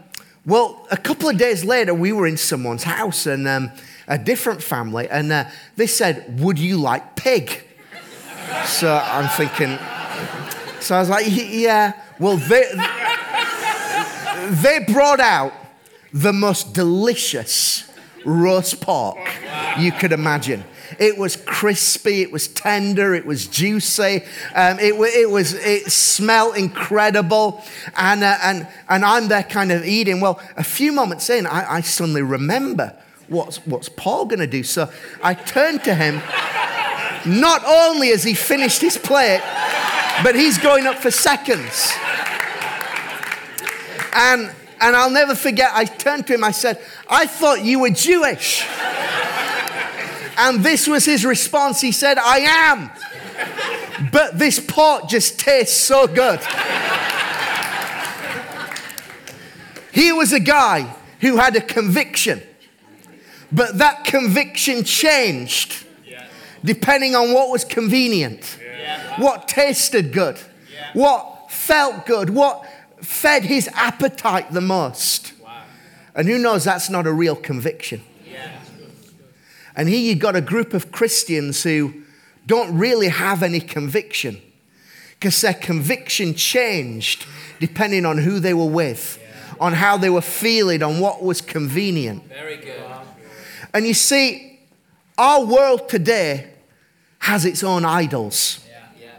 well, 0.45 0.85
a 0.91 0.97
couple 0.97 1.27
of 1.27 1.37
days 1.37 1.65
later, 1.65 1.93
we 1.93 2.11
were 2.11 2.27
in 2.27 2.37
someone's 2.37 2.83
house 2.83 3.25
and 3.25 3.47
um, 3.47 3.71
a 4.07 4.17
different 4.17 4.61
family, 4.61 5.09
and 5.09 5.31
uh, 5.31 5.45
they 5.75 5.87
said, 5.87 6.39
Would 6.39 6.59
you 6.59 6.77
like 6.77 7.15
pig? 7.15 7.63
so 8.65 8.95
I'm 9.03 9.27
thinking, 9.29 9.77
so 10.79 10.95
I 10.95 10.99
was 10.99 11.09
like, 11.09 11.25
Yeah. 11.27 11.93
Well, 12.19 12.37
they, 12.37 12.71
they 14.61 14.93
brought 14.93 15.19
out 15.19 15.53
the 16.13 16.31
most 16.31 16.73
delicious 16.73 17.91
roast 18.23 18.79
pork 18.81 19.17
you 19.77 19.91
could 19.91 20.11
imagine. 20.11 20.63
It 20.99 21.17
was 21.17 21.35
crispy, 21.35 22.21
it 22.21 22.31
was 22.31 22.47
tender, 22.47 23.13
it 23.13 23.25
was 23.25 23.47
juicy, 23.47 24.23
um, 24.55 24.79
it, 24.79 24.93
it, 24.93 25.29
was, 25.29 25.53
it 25.53 25.91
smelled 25.91 26.57
incredible. 26.57 27.63
And, 27.97 28.23
uh, 28.23 28.37
and, 28.43 28.67
and 28.89 29.05
I'm 29.05 29.27
there 29.27 29.43
kind 29.43 29.71
of 29.71 29.85
eating. 29.85 30.21
Well, 30.21 30.39
a 30.57 30.63
few 30.63 30.91
moments 30.91 31.29
in, 31.29 31.45
I, 31.47 31.75
I 31.75 31.81
suddenly 31.81 32.21
remember 32.21 32.95
what's, 33.27 33.57
what's 33.65 33.89
Paul 33.89 34.25
going 34.25 34.39
to 34.39 34.47
do? 34.47 34.63
So 34.63 34.91
I 35.23 35.33
turned 35.33 35.83
to 35.85 35.95
him 35.95 36.21
Not 37.25 37.63
only 37.65 38.09
has 38.09 38.23
he 38.23 38.35
finished 38.35 38.81
his 38.81 38.97
plate, 38.97 39.41
but 40.23 40.35
he's 40.35 40.57
going 40.59 40.85
up 40.85 40.97
for 40.97 41.09
seconds. 41.09 41.91
And, 44.13 44.51
and 44.79 44.95
I'll 44.95 45.09
never 45.09 45.33
forget, 45.33 45.71
I 45.73 45.85
turned 45.85 46.27
to 46.27 46.35
him, 46.35 46.43
I 46.43 46.51
said, 46.51 46.79
I 47.09 47.25
thought 47.25 47.63
you 47.63 47.79
were 47.79 47.89
Jewish. 47.89 48.63
And 50.37 50.63
this 50.63 50.87
was 50.87 51.05
his 51.05 51.25
response. 51.25 51.81
He 51.81 51.91
said, 51.91 52.17
I 52.17 52.39
am. 52.39 52.91
But 54.11 54.37
this 54.37 54.59
pot 54.59 55.09
just 55.09 55.39
tastes 55.39 55.75
so 55.75 56.07
good. 56.07 56.39
He 59.91 60.11
was 60.11 60.33
a 60.33 60.41
guy 60.41 60.93
who 61.21 61.37
had 61.37 61.55
a 61.55 61.61
conviction, 61.61 62.41
but 63.51 63.77
that 63.77 64.03
conviction 64.03 64.83
changed 64.83 65.85
depending 66.65 67.15
on 67.15 67.31
what 67.31 67.49
was 67.49 67.63
convenient, 67.63 68.59
what 69.17 69.47
tasted 69.47 70.11
good, 70.11 70.37
what 70.93 71.49
felt 71.51 72.05
good, 72.05 72.31
what 72.31 72.65
fed 73.01 73.43
his 73.43 73.69
appetite 73.73 74.51
the 74.51 74.61
most. 74.61 75.33
And 76.15 76.27
who 76.27 76.37
knows, 76.37 76.63
that's 76.63 76.89
not 76.89 77.05
a 77.05 77.13
real 77.13 77.35
conviction. 77.35 78.01
And 79.75 79.89
here 79.89 79.99
you've 79.99 80.19
got 80.19 80.35
a 80.35 80.41
group 80.41 80.73
of 80.73 80.91
Christians 80.91 81.63
who 81.63 81.93
don't 82.45 82.77
really 82.77 83.09
have 83.09 83.43
any 83.43 83.59
conviction 83.59 84.41
because 85.19 85.41
their 85.41 85.53
conviction 85.53 86.33
changed 86.33 87.25
depending 87.59 88.05
on 88.05 88.17
who 88.19 88.39
they 88.39 88.53
were 88.53 88.69
with, 88.69 89.19
on 89.59 89.73
how 89.73 89.97
they 89.97 90.09
were 90.09 90.21
feeling, 90.21 90.83
on 90.83 90.99
what 90.99 91.23
was 91.23 91.41
convenient. 91.41 92.23
Very 92.27 92.57
good. 92.57 92.83
And 93.73 93.85
you 93.85 93.93
see, 93.93 94.59
our 95.17 95.43
world 95.43 95.89
today 95.89 96.51
has 97.19 97.45
its 97.45 97.63
own 97.63 97.83
idols 97.85 98.59
Yeah. 98.69 98.77
Yeah. 99.01 99.09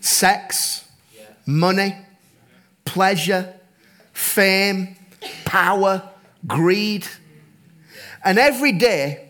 sex, 0.00 0.84
Yeah. 1.16 1.24
money, 1.46 1.96
pleasure, 2.84 3.54
fame, 4.12 4.96
power, 5.44 6.08
greed. 6.46 7.06
And 8.24 8.38
every 8.38 8.72
day, 8.72 9.27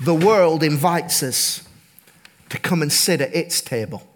the 0.00 0.14
world 0.14 0.62
invites 0.62 1.22
us 1.22 1.66
to 2.48 2.58
come 2.58 2.82
and 2.82 2.92
sit 2.92 3.20
at 3.20 3.34
its 3.34 3.60
table. 3.60 4.06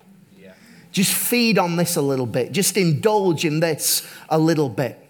Yeah. 0.41 0.53
Just 0.93 1.13
feed 1.13 1.59
on 1.59 1.77
this 1.77 1.97
a 1.97 2.03
little 2.03 2.27
bit, 2.27 2.53
just 2.53 2.77
indulge 2.77 3.45
in 3.45 3.61
this 3.61 4.09
a 4.29 4.39
little 4.39 4.69
bit. 4.69 5.05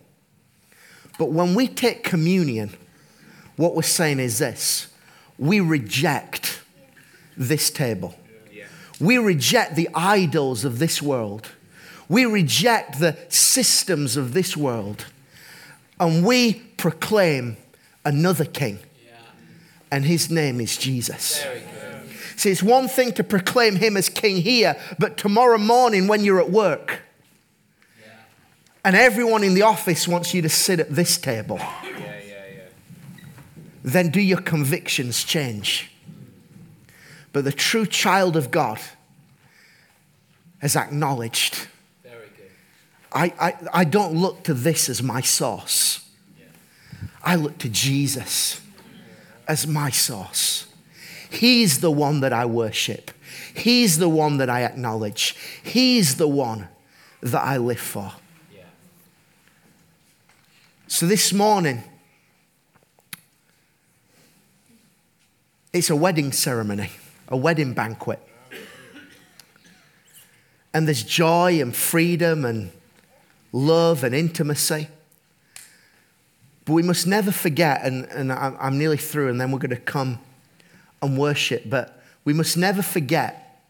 But 1.19 1.31
when 1.31 1.55
we 1.55 1.67
take 1.67 2.05
communion, 2.05 2.75
what 3.57 3.75
we're 3.75 3.83
saying 3.83 4.21
is 4.21 4.39
this 4.39 4.89
we 5.39 5.61
reject 5.61 6.61
this 7.37 7.71
table. 7.71 8.15
Yeah. 8.53 8.65
We 9.01 9.19
reject 9.19 9.77
the 9.77 9.89
idols 9.95 10.65
of 10.65 10.79
this 10.79 11.01
world. 11.01 11.49
We 12.09 12.25
reject 12.25 12.99
the 12.99 13.17
systems 13.29 14.17
of 14.17 14.33
this 14.33 14.57
world. 14.57 15.07
And 16.01 16.25
we 16.25 16.55
proclaim 16.77 17.57
another 18.05 18.45
king. 18.45 18.79
And 19.91 20.05
his 20.05 20.31
name 20.31 20.61
is 20.61 20.77
Jesus. 20.77 21.45
See, 22.37 22.51
it's 22.51 22.63
one 22.63 22.87
thing 22.89 23.13
to 23.15 23.25
proclaim 23.25 23.77
him 23.77 23.97
as 23.97 24.09
king 24.09 24.37
here, 24.37 24.77
but 24.99 25.17
tomorrow 25.17 25.59
morning 25.59 26.07
when 26.07 26.23
you're 26.25 26.41
at 26.41 26.51
work 26.51 27.01
Yeah. 28.01 28.13
and 28.85 28.95
everyone 28.95 29.43
in 29.43 29.55
the 29.55 29.63
office 29.63 30.07
wants 30.07 30.33
you 30.35 30.43
to 30.43 30.49
sit 30.49 30.79
at 30.79 30.91
this 30.95 31.19
table, 31.19 31.59
Yeah. 31.59 31.91
Yeah. 31.91 32.07
Yeah. 32.25 33.25
then 33.83 34.11
do 34.11 34.21
your 34.21 34.41
convictions 34.41 35.25
change? 35.25 35.91
But 37.33 37.45
the 37.45 37.53
true 37.53 37.87
child 37.87 38.37
of 38.37 38.51
God 38.53 38.79
has 40.61 40.77
acknowledged 40.77 41.67
Very 42.05 42.29
good. 42.37 42.51
I, 43.13 43.33
I, 43.41 43.81
I 43.81 43.85
don't 43.85 44.15
look 44.15 44.45
to 44.45 44.55
this 44.55 44.89
as 44.89 45.03
my 45.03 45.23
source. 45.23 46.05
I 47.25 47.35
look 47.35 47.59
to 47.59 47.69
Jesus 47.69 48.61
as 49.49 49.67
my 49.67 49.91
source. 49.91 50.67
He's 51.31 51.81
the 51.81 51.91
one 51.91 52.21
that 52.21 52.33
I 52.33 52.45
worship. 52.45 53.11
He's 53.55 53.99
the 53.99 54.09
one 54.09 54.37
that 54.39 54.49
I 54.49 54.63
acknowledge. 54.63 55.35
He's 55.63 56.17
the 56.17 56.29
one 56.29 56.69
that 57.23 57.43
I 57.43 57.57
live 57.57 57.81
for. 57.81 58.13
Yeah. 58.55 58.63
So 60.87 61.07
this 61.07 61.33
morning, 61.33 61.83
it's 65.73 65.91
a 65.91 65.97
wedding 65.97 66.33
ceremony, 66.33 66.91
a 67.29 67.37
wedding 67.37 67.75
banquet. 67.75 68.21
And 70.73 70.87
there's 70.87 71.03
joy 71.03 71.61
and 71.61 71.75
freedom 71.75 72.45
and 72.45 72.71
love 73.53 74.05
and 74.05 74.15
intimacy. 74.15 74.89
But 76.69 76.75
we 76.75 76.83
must 76.83 77.07
never 77.07 77.33
forget, 77.33 77.81
and, 77.83 78.05
and 78.11 78.31
I'm 78.31 78.77
nearly 78.77 78.99
through, 78.99 79.31
and 79.31 79.41
then 79.41 79.51
we're 79.51 79.59
going 79.59 79.71
to 79.71 79.77
come 79.77 80.19
and 81.01 81.17
worship, 81.17 81.63
but 81.65 82.03
we 82.25 82.35
must 82.35 82.59
never 82.59 82.83
forget 82.83 83.65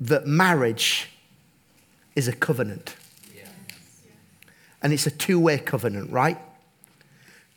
that 0.00 0.26
marriage 0.26 1.10
is 2.16 2.26
a 2.26 2.32
covenant. 2.32 2.96
And 4.82 4.92
it's 4.92 5.06
a 5.06 5.12
two 5.12 5.38
way 5.38 5.58
covenant, 5.58 6.10
right? 6.10 6.38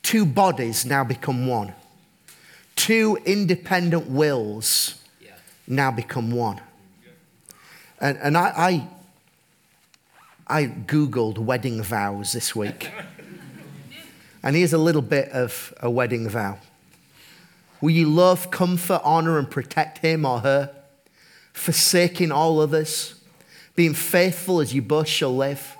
Two 0.04 0.24
bodies 0.24 0.86
now 0.86 1.02
become 1.02 1.48
one. 1.48 1.74
Two 2.76 3.18
independent 3.24 4.06
wills 4.06 5.02
now 5.66 5.90
become 5.90 6.30
one. 6.30 6.60
And, 8.00 8.16
and 8.18 8.38
I, 8.38 8.88
I, 10.46 10.60
I 10.60 10.66
Googled 10.66 11.38
wedding 11.38 11.82
vows 11.82 12.30
this 12.30 12.54
week. 12.54 12.92
and 14.48 14.56
here's 14.56 14.72
a 14.72 14.78
little 14.78 15.02
bit 15.02 15.28
of 15.32 15.74
a 15.80 15.90
wedding 15.90 16.26
vow 16.26 16.56
Will 17.82 17.90
you 17.90 18.08
love, 18.08 18.50
comfort, 18.50 19.02
honor, 19.04 19.38
and 19.38 19.50
protect 19.50 19.98
him 19.98 20.24
or 20.24 20.40
her, 20.40 20.74
forsaking 21.52 22.32
all 22.32 22.58
others, 22.58 23.14
being 23.76 23.92
faithful 23.92 24.60
as 24.60 24.72
you 24.72 24.80
both 24.80 25.06
shall 25.06 25.36
live? 25.36 25.76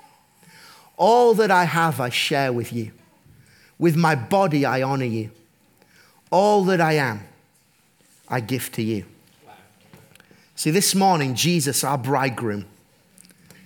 All 0.97 1.33
that 1.33 1.49
I 1.49 1.63
have, 1.63 1.99
I 1.99 2.09
share 2.09 2.53
with 2.53 2.71
you. 2.71 2.91
With 3.79 3.95
my 3.95 4.13
body, 4.13 4.67
I 4.67 4.83
honor 4.83 5.03
you. 5.03 5.31
All 6.29 6.63
that 6.65 6.79
I 6.79 6.93
am, 6.93 7.21
I 8.27 8.39
give 8.39 8.71
to 8.73 8.83
you. 8.83 9.03
See, 10.53 10.69
this 10.69 10.93
morning, 10.93 11.33
Jesus, 11.33 11.83
our 11.83 11.97
bridegroom, 11.97 12.67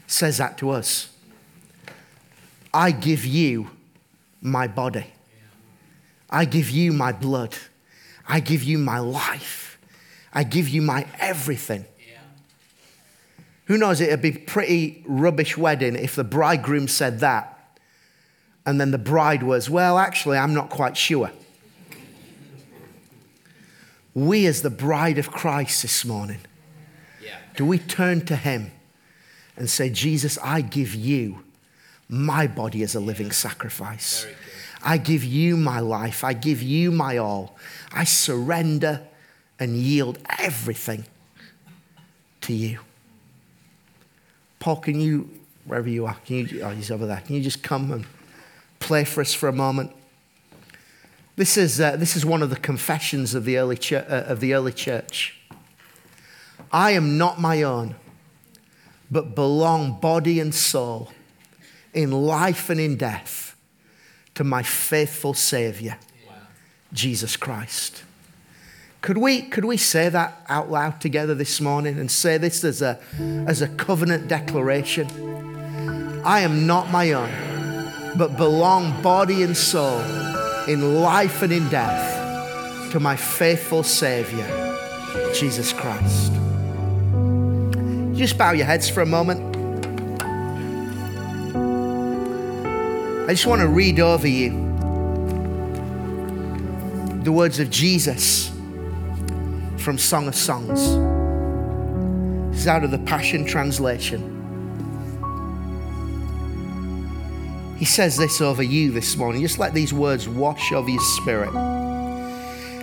says 0.07 0.37
that 0.37 0.57
to 0.59 0.69
us 0.69 1.09
I 2.73 2.91
give 2.91 3.25
you 3.25 3.69
my 4.43 4.67
body, 4.67 5.05
I 6.29 6.45
give 6.45 6.69
you 6.69 6.91
my 6.93 7.11
blood, 7.11 7.55
I 8.27 8.39
give 8.39 8.63
you 8.63 8.77
my 8.77 8.99
life, 8.99 9.79
I 10.33 10.43
give 10.43 10.67
you 10.69 10.81
my 10.81 11.07
everything. 11.19 11.85
Yeah. 11.99 12.17
Who 13.65 13.77
knows, 13.77 14.01
it'd 14.01 14.21
be 14.21 14.33
pretty 14.33 15.03
rubbish 15.07 15.57
wedding 15.57 15.95
if 15.95 16.15
the 16.15 16.23
bridegroom 16.23 16.87
said 16.87 17.21
that 17.21 17.49
and 18.65 18.79
then 18.79 18.91
the 18.91 18.97
bride 18.97 19.43
was, 19.43 19.69
well, 19.69 19.97
actually, 19.97 20.37
I'm 20.37 20.53
not 20.53 20.69
quite 20.69 20.95
sure. 20.97 21.31
We, 24.13 24.45
as 24.45 24.61
the 24.61 24.69
bride 24.69 25.17
of 25.17 25.31
Christ 25.31 25.81
this 25.81 26.05
morning, 26.05 26.39
Yeah. 27.21 27.37
do 27.55 27.65
we 27.65 27.79
turn 27.79 28.25
to 28.25 28.35
Him 28.35 28.71
and 29.57 29.69
say, 29.69 29.89
Jesus, 29.89 30.37
I 30.43 30.61
give 30.61 30.93
you 30.93 31.43
my 32.09 32.47
body 32.47 32.83
as 32.83 32.95
a 32.95 32.99
living 32.99 33.31
sacrifice? 33.31 34.27
I 34.83 34.97
give 34.97 35.23
you 35.23 35.55
my 35.57 35.79
life. 35.79 36.23
I 36.23 36.33
give 36.33 36.61
you 36.61 36.91
my 36.91 37.17
all. 37.17 37.55
I 37.91 38.03
surrender 38.03 39.01
and 39.59 39.77
yield 39.77 40.19
everything 40.39 41.05
to 42.41 42.53
you. 42.53 42.79
Paul, 44.59 44.77
can 44.77 44.99
you, 44.99 45.29
wherever 45.65 45.89
you 45.89 46.05
are, 46.05 46.15
can 46.25 46.47
you, 46.47 46.61
oh, 46.61 46.69
he's 46.69 46.91
over 46.91 47.05
there. 47.05 47.21
Can 47.25 47.35
you 47.35 47.41
just 47.41 47.63
come 47.63 47.91
and 47.91 48.05
play 48.79 49.03
for 49.03 49.21
us 49.21 49.33
for 49.33 49.47
a 49.47 49.53
moment? 49.53 49.91
This 51.35 51.57
is, 51.57 51.81
uh, 51.81 51.95
this 51.95 52.15
is 52.15 52.25
one 52.25 52.43
of 52.43 52.49
the 52.49 52.55
confessions 52.55 53.33
of 53.33 53.45
the, 53.45 53.57
early 53.57 53.77
church, 53.77 54.05
uh, 54.07 54.25
of 54.27 54.39
the 54.39 54.53
early 54.53 54.71
church. 54.71 55.39
I 56.71 56.91
am 56.91 57.17
not 57.17 57.39
my 57.39 57.63
own, 57.63 57.95
but 59.09 59.35
belong 59.35 59.99
body 59.99 60.39
and 60.39 60.53
soul, 60.53 61.11
in 61.93 62.11
life 62.11 62.69
and 62.69 62.79
in 62.79 62.97
death, 62.97 63.55
to 64.35 64.43
my 64.43 64.63
faithful 64.63 65.33
Savior, 65.33 65.97
Wow. 66.27 66.35
Jesus 66.91 67.37
Christ. 67.37 68.03
Could 69.01 69.17
we, 69.17 69.41
could 69.41 69.65
we 69.65 69.75
say 69.75 70.07
that 70.09 70.45
out 70.47 70.71
loud 70.71 71.01
together 71.01 71.35
this 71.35 71.59
morning 71.59 71.99
and 71.99 72.09
say 72.09 72.37
this 72.37 72.63
as 72.63 72.81
a, 72.81 72.99
as 73.45 73.61
a 73.61 73.67
covenant 73.67 74.29
declaration? 74.29 75.07
I 76.23 76.39
am 76.39 76.65
not 76.65 76.89
my 76.89 77.11
own, 77.11 77.29
but 78.17 78.37
belong 78.37 79.01
body 79.01 79.43
and 79.43 79.57
soul 79.57 79.99
in 80.69 81.01
life 81.01 81.41
and 81.41 81.51
in 81.51 81.67
death 81.67 82.91
to 82.93 82.99
my 83.01 83.17
faithful 83.17 83.83
Savior, 83.83 84.47
Jesus 85.33 85.73
Christ. 85.73 86.31
Just 88.17 88.37
bow 88.37 88.51
your 88.51 88.65
heads 88.67 88.87
for 88.87 89.01
a 89.01 89.05
moment. 89.05 89.52
I 93.25 93.27
just 93.27 93.45
want 93.45 93.61
to 93.61 93.69
read 93.69 94.01
over 94.01 94.27
you 94.27 94.49
the 97.23 97.31
words 97.31 97.57
of 97.57 97.69
Jesus 97.69 98.51
from 99.77 99.97
Song 99.97 100.27
of 100.27 100.35
Songs. 100.35 100.81
This 102.51 102.59
is 102.63 102.67
out 102.67 102.83
of 102.83 102.91
the 102.91 102.97
Passion 102.99 103.45
Translation. 103.45 104.29
He 107.77 107.85
says 107.85 108.17
this 108.17 108.41
over 108.41 108.61
you 108.61 108.91
this 108.91 109.15
morning. 109.15 109.41
Just 109.41 109.57
let 109.57 109.73
these 109.73 109.93
words 109.93 110.27
wash 110.27 110.73
over 110.73 110.89
your 110.89 110.99
spirit. 110.99 111.53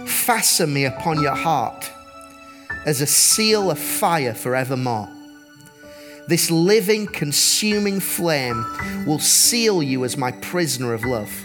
Fasten 0.09 0.73
me 0.73 0.87
upon 0.87 1.21
your 1.21 1.37
heart 1.37 1.91
as 2.87 3.03
a 3.03 3.07
seal 3.07 3.71
of 3.71 3.79
fire 3.79 4.33
forevermore. 4.33 5.20
This 6.31 6.49
living, 6.49 7.09
consuming 7.09 7.99
flame 7.99 8.65
will 9.05 9.19
seal 9.19 9.83
you 9.83 10.05
as 10.05 10.17
my 10.17 10.31
prisoner 10.31 10.95
of 10.95 11.05
love. 11.05 11.45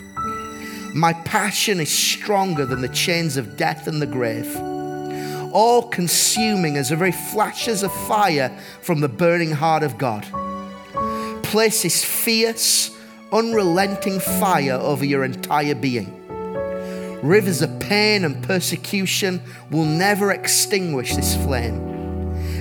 My 0.93 1.13
passion 1.25 1.79
is 1.79 1.91
stronger 1.91 2.67
than 2.67 2.81
the 2.81 2.89
chains 2.89 3.35
of 3.35 3.57
death 3.57 3.87
and 3.87 3.99
the 3.99 4.05
grave. 4.05 4.55
All 5.51 5.89
consuming 5.89 6.77
as 6.77 6.89
the 6.89 6.95
very 6.97 7.11
flashes 7.11 7.81
of 7.81 7.91
fire 8.05 8.55
from 8.83 8.99
the 8.99 9.09
burning 9.09 9.53
heart 9.53 9.81
of 9.81 9.97
God. 9.97 10.23
Place 11.41 11.81
His 11.81 12.05
fierce, 12.05 12.95
unrelenting 13.31 14.19
fire 14.19 14.73
over 14.73 15.03
your 15.03 15.23
entire 15.23 15.73
being. 15.73 16.13
Rivers 17.23 17.63
of 17.63 17.79
pain 17.79 18.23
and 18.23 18.43
persecution 18.43 19.41
will 19.71 19.85
never 19.85 20.31
extinguish 20.31 21.15
this 21.15 21.35
flame. 21.37 21.94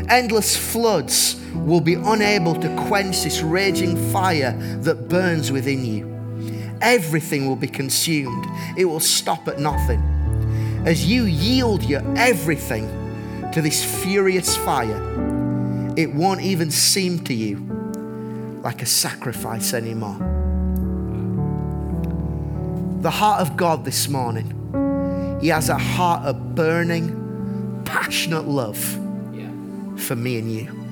Endless 0.09 0.57
floods 0.57 1.41
will 1.55 1.81
be 1.81 1.95
unable 1.95 2.55
to 2.55 2.87
quench 2.87 3.23
this 3.23 3.41
raging 3.41 3.97
fire 4.13 4.53
that 4.83 5.09
burns 5.09 5.51
within 5.51 5.85
you. 5.85 6.11
Everything 6.81 7.47
will 7.47 7.57
be 7.57 7.69
consumed, 7.69 8.47
it 8.77 8.85
will 8.85 9.01
stop 9.01 9.49
at 9.49 9.59
nothing. 9.59 10.03
As 10.85 11.07
you 11.07 11.25
yield 11.25 11.83
your 11.83 12.03
everything 12.17 12.87
to 13.53 13.63
this 13.63 13.83
furious 14.03 14.57
fire, 14.57 15.01
it 15.97 16.13
won't 16.13 16.43
even 16.43 16.71
seem 16.71 17.21
to 17.25 17.33
you 17.33 17.57
like 18.63 18.83
a 18.83 18.87
sacrifice 18.87 19.73
anymore. 19.73 20.19
The 23.01 23.11
heart 23.11 23.41
of 23.41 23.57
God 23.57 23.85
this 23.85 24.09
morning, 24.09 25.39
He 25.41 25.49
has 25.49 25.69
a 25.69 25.79
heart 25.79 26.25
of 26.25 26.55
burning, 26.55 27.83
passionate 27.85 28.47
love. 28.47 29.04
For 29.97 30.17
me 30.17 30.39
and 30.39 30.53
you. 30.53 30.85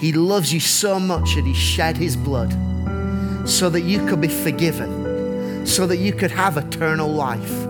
He 0.00 0.12
loves 0.12 0.52
you 0.52 0.60
so 0.60 1.00
much 1.00 1.34
that 1.34 1.44
He 1.44 1.54
shed 1.54 1.96
His 1.96 2.16
blood 2.16 2.52
so 3.48 3.68
that 3.70 3.82
you 3.82 4.04
could 4.06 4.20
be 4.20 4.28
forgiven, 4.28 5.66
so 5.66 5.86
that 5.86 5.98
you 5.98 6.12
could 6.12 6.30
have 6.30 6.56
eternal 6.56 7.08
life, 7.08 7.66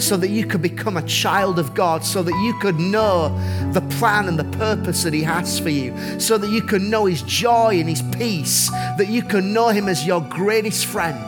so 0.00 0.16
that 0.16 0.28
you 0.28 0.46
could 0.46 0.62
become 0.62 0.96
a 0.96 1.02
child 1.02 1.58
of 1.58 1.74
God, 1.74 2.04
so 2.04 2.22
that 2.22 2.34
you 2.44 2.58
could 2.60 2.78
know 2.78 3.28
the 3.72 3.80
plan 3.98 4.28
and 4.28 4.38
the 4.38 4.56
purpose 4.58 5.02
that 5.02 5.12
He 5.12 5.22
has 5.22 5.58
for 5.58 5.70
you, 5.70 5.94
so 6.20 6.38
that 6.38 6.50
you 6.50 6.62
could 6.62 6.82
know 6.82 7.06
His 7.06 7.22
joy 7.22 7.78
and 7.78 7.88
His 7.88 8.02
peace, 8.16 8.70
that 8.70 9.08
you 9.08 9.22
can 9.22 9.52
know 9.52 9.68
Him 9.68 9.88
as 9.88 10.06
your 10.06 10.20
greatest 10.20 10.86
friend. 10.86 11.18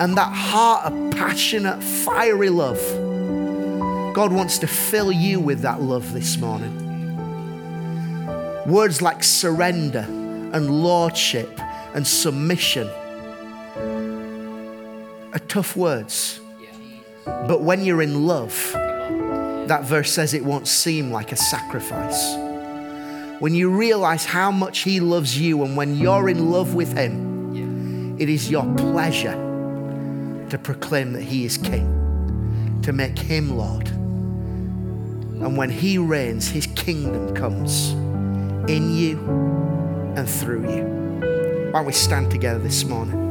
And 0.00 0.16
that 0.16 0.32
heart 0.32 0.92
of 0.92 1.10
passionate, 1.12 1.82
fiery 1.82 2.50
love, 2.50 2.78
God 4.14 4.32
wants 4.32 4.58
to 4.58 4.66
fill 4.66 5.10
you 5.10 5.40
with 5.40 5.60
that 5.60 5.80
love 5.80 6.12
this 6.12 6.38
morning. 6.38 6.87
Words 8.68 9.00
like 9.00 9.24
surrender 9.24 10.04
and 10.52 10.82
lordship 10.82 11.58
and 11.94 12.06
submission 12.06 12.86
are 15.32 15.38
tough 15.48 15.74
words. 15.74 16.38
But 17.24 17.62
when 17.62 17.82
you're 17.82 18.02
in 18.02 18.26
love, 18.26 18.52
that 18.74 19.84
verse 19.84 20.12
says 20.12 20.34
it 20.34 20.44
won't 20.44 20.68
seem 20.68 21.10
like 21.10 21.32
a 21.32 21.36
sacrifice. 21.36 22.34
When 23.40 23.54
you 23.54 23.70
realize 23.70 24.26
how 24.26 24.50
much 24.50 24.80
He 24.80 25.00
loves 25.00 25.40
you 25.40 25.64
and 25.64 25.74
when 25.74 25.96
you're 25.96 26.28
in 26.28 26.50
love 26.50 26.74
with 26.74 26.94
Him, 26.94 28.18
it 28.20 28.28
is 28.28 28.50
your 28.50 28.64
pleasure 28.76 29.32
to 30.50 30.58
proclaim 30.58 31.14
that 31.14 31.22
He 31.22 31.46
is 31.46 31.56
King, 31.56 32.80
to 32.82 32.92
make 32.92 33.18
Him 33.18 33.56
Lord. 33.56 33.88
And 33.88 35.56
when 35.56 35.70
He 35.70 35.96
reigns, 35.96 36.48
His 36.48 36.66
kingdom 36.66 37.34
comes 37.34 37.94
in 38.68 38.94
you 38.94 39.18
and 40.16 40.28
through 40.28 40.70
you. 40.70 40.84
Why 41.72 41.80
don't 41.80 41.86
we 41.86 41.92
stand 41.92 42.30
together 42.30 42.58
this 42.58 42.84
morning? 42.84 43.27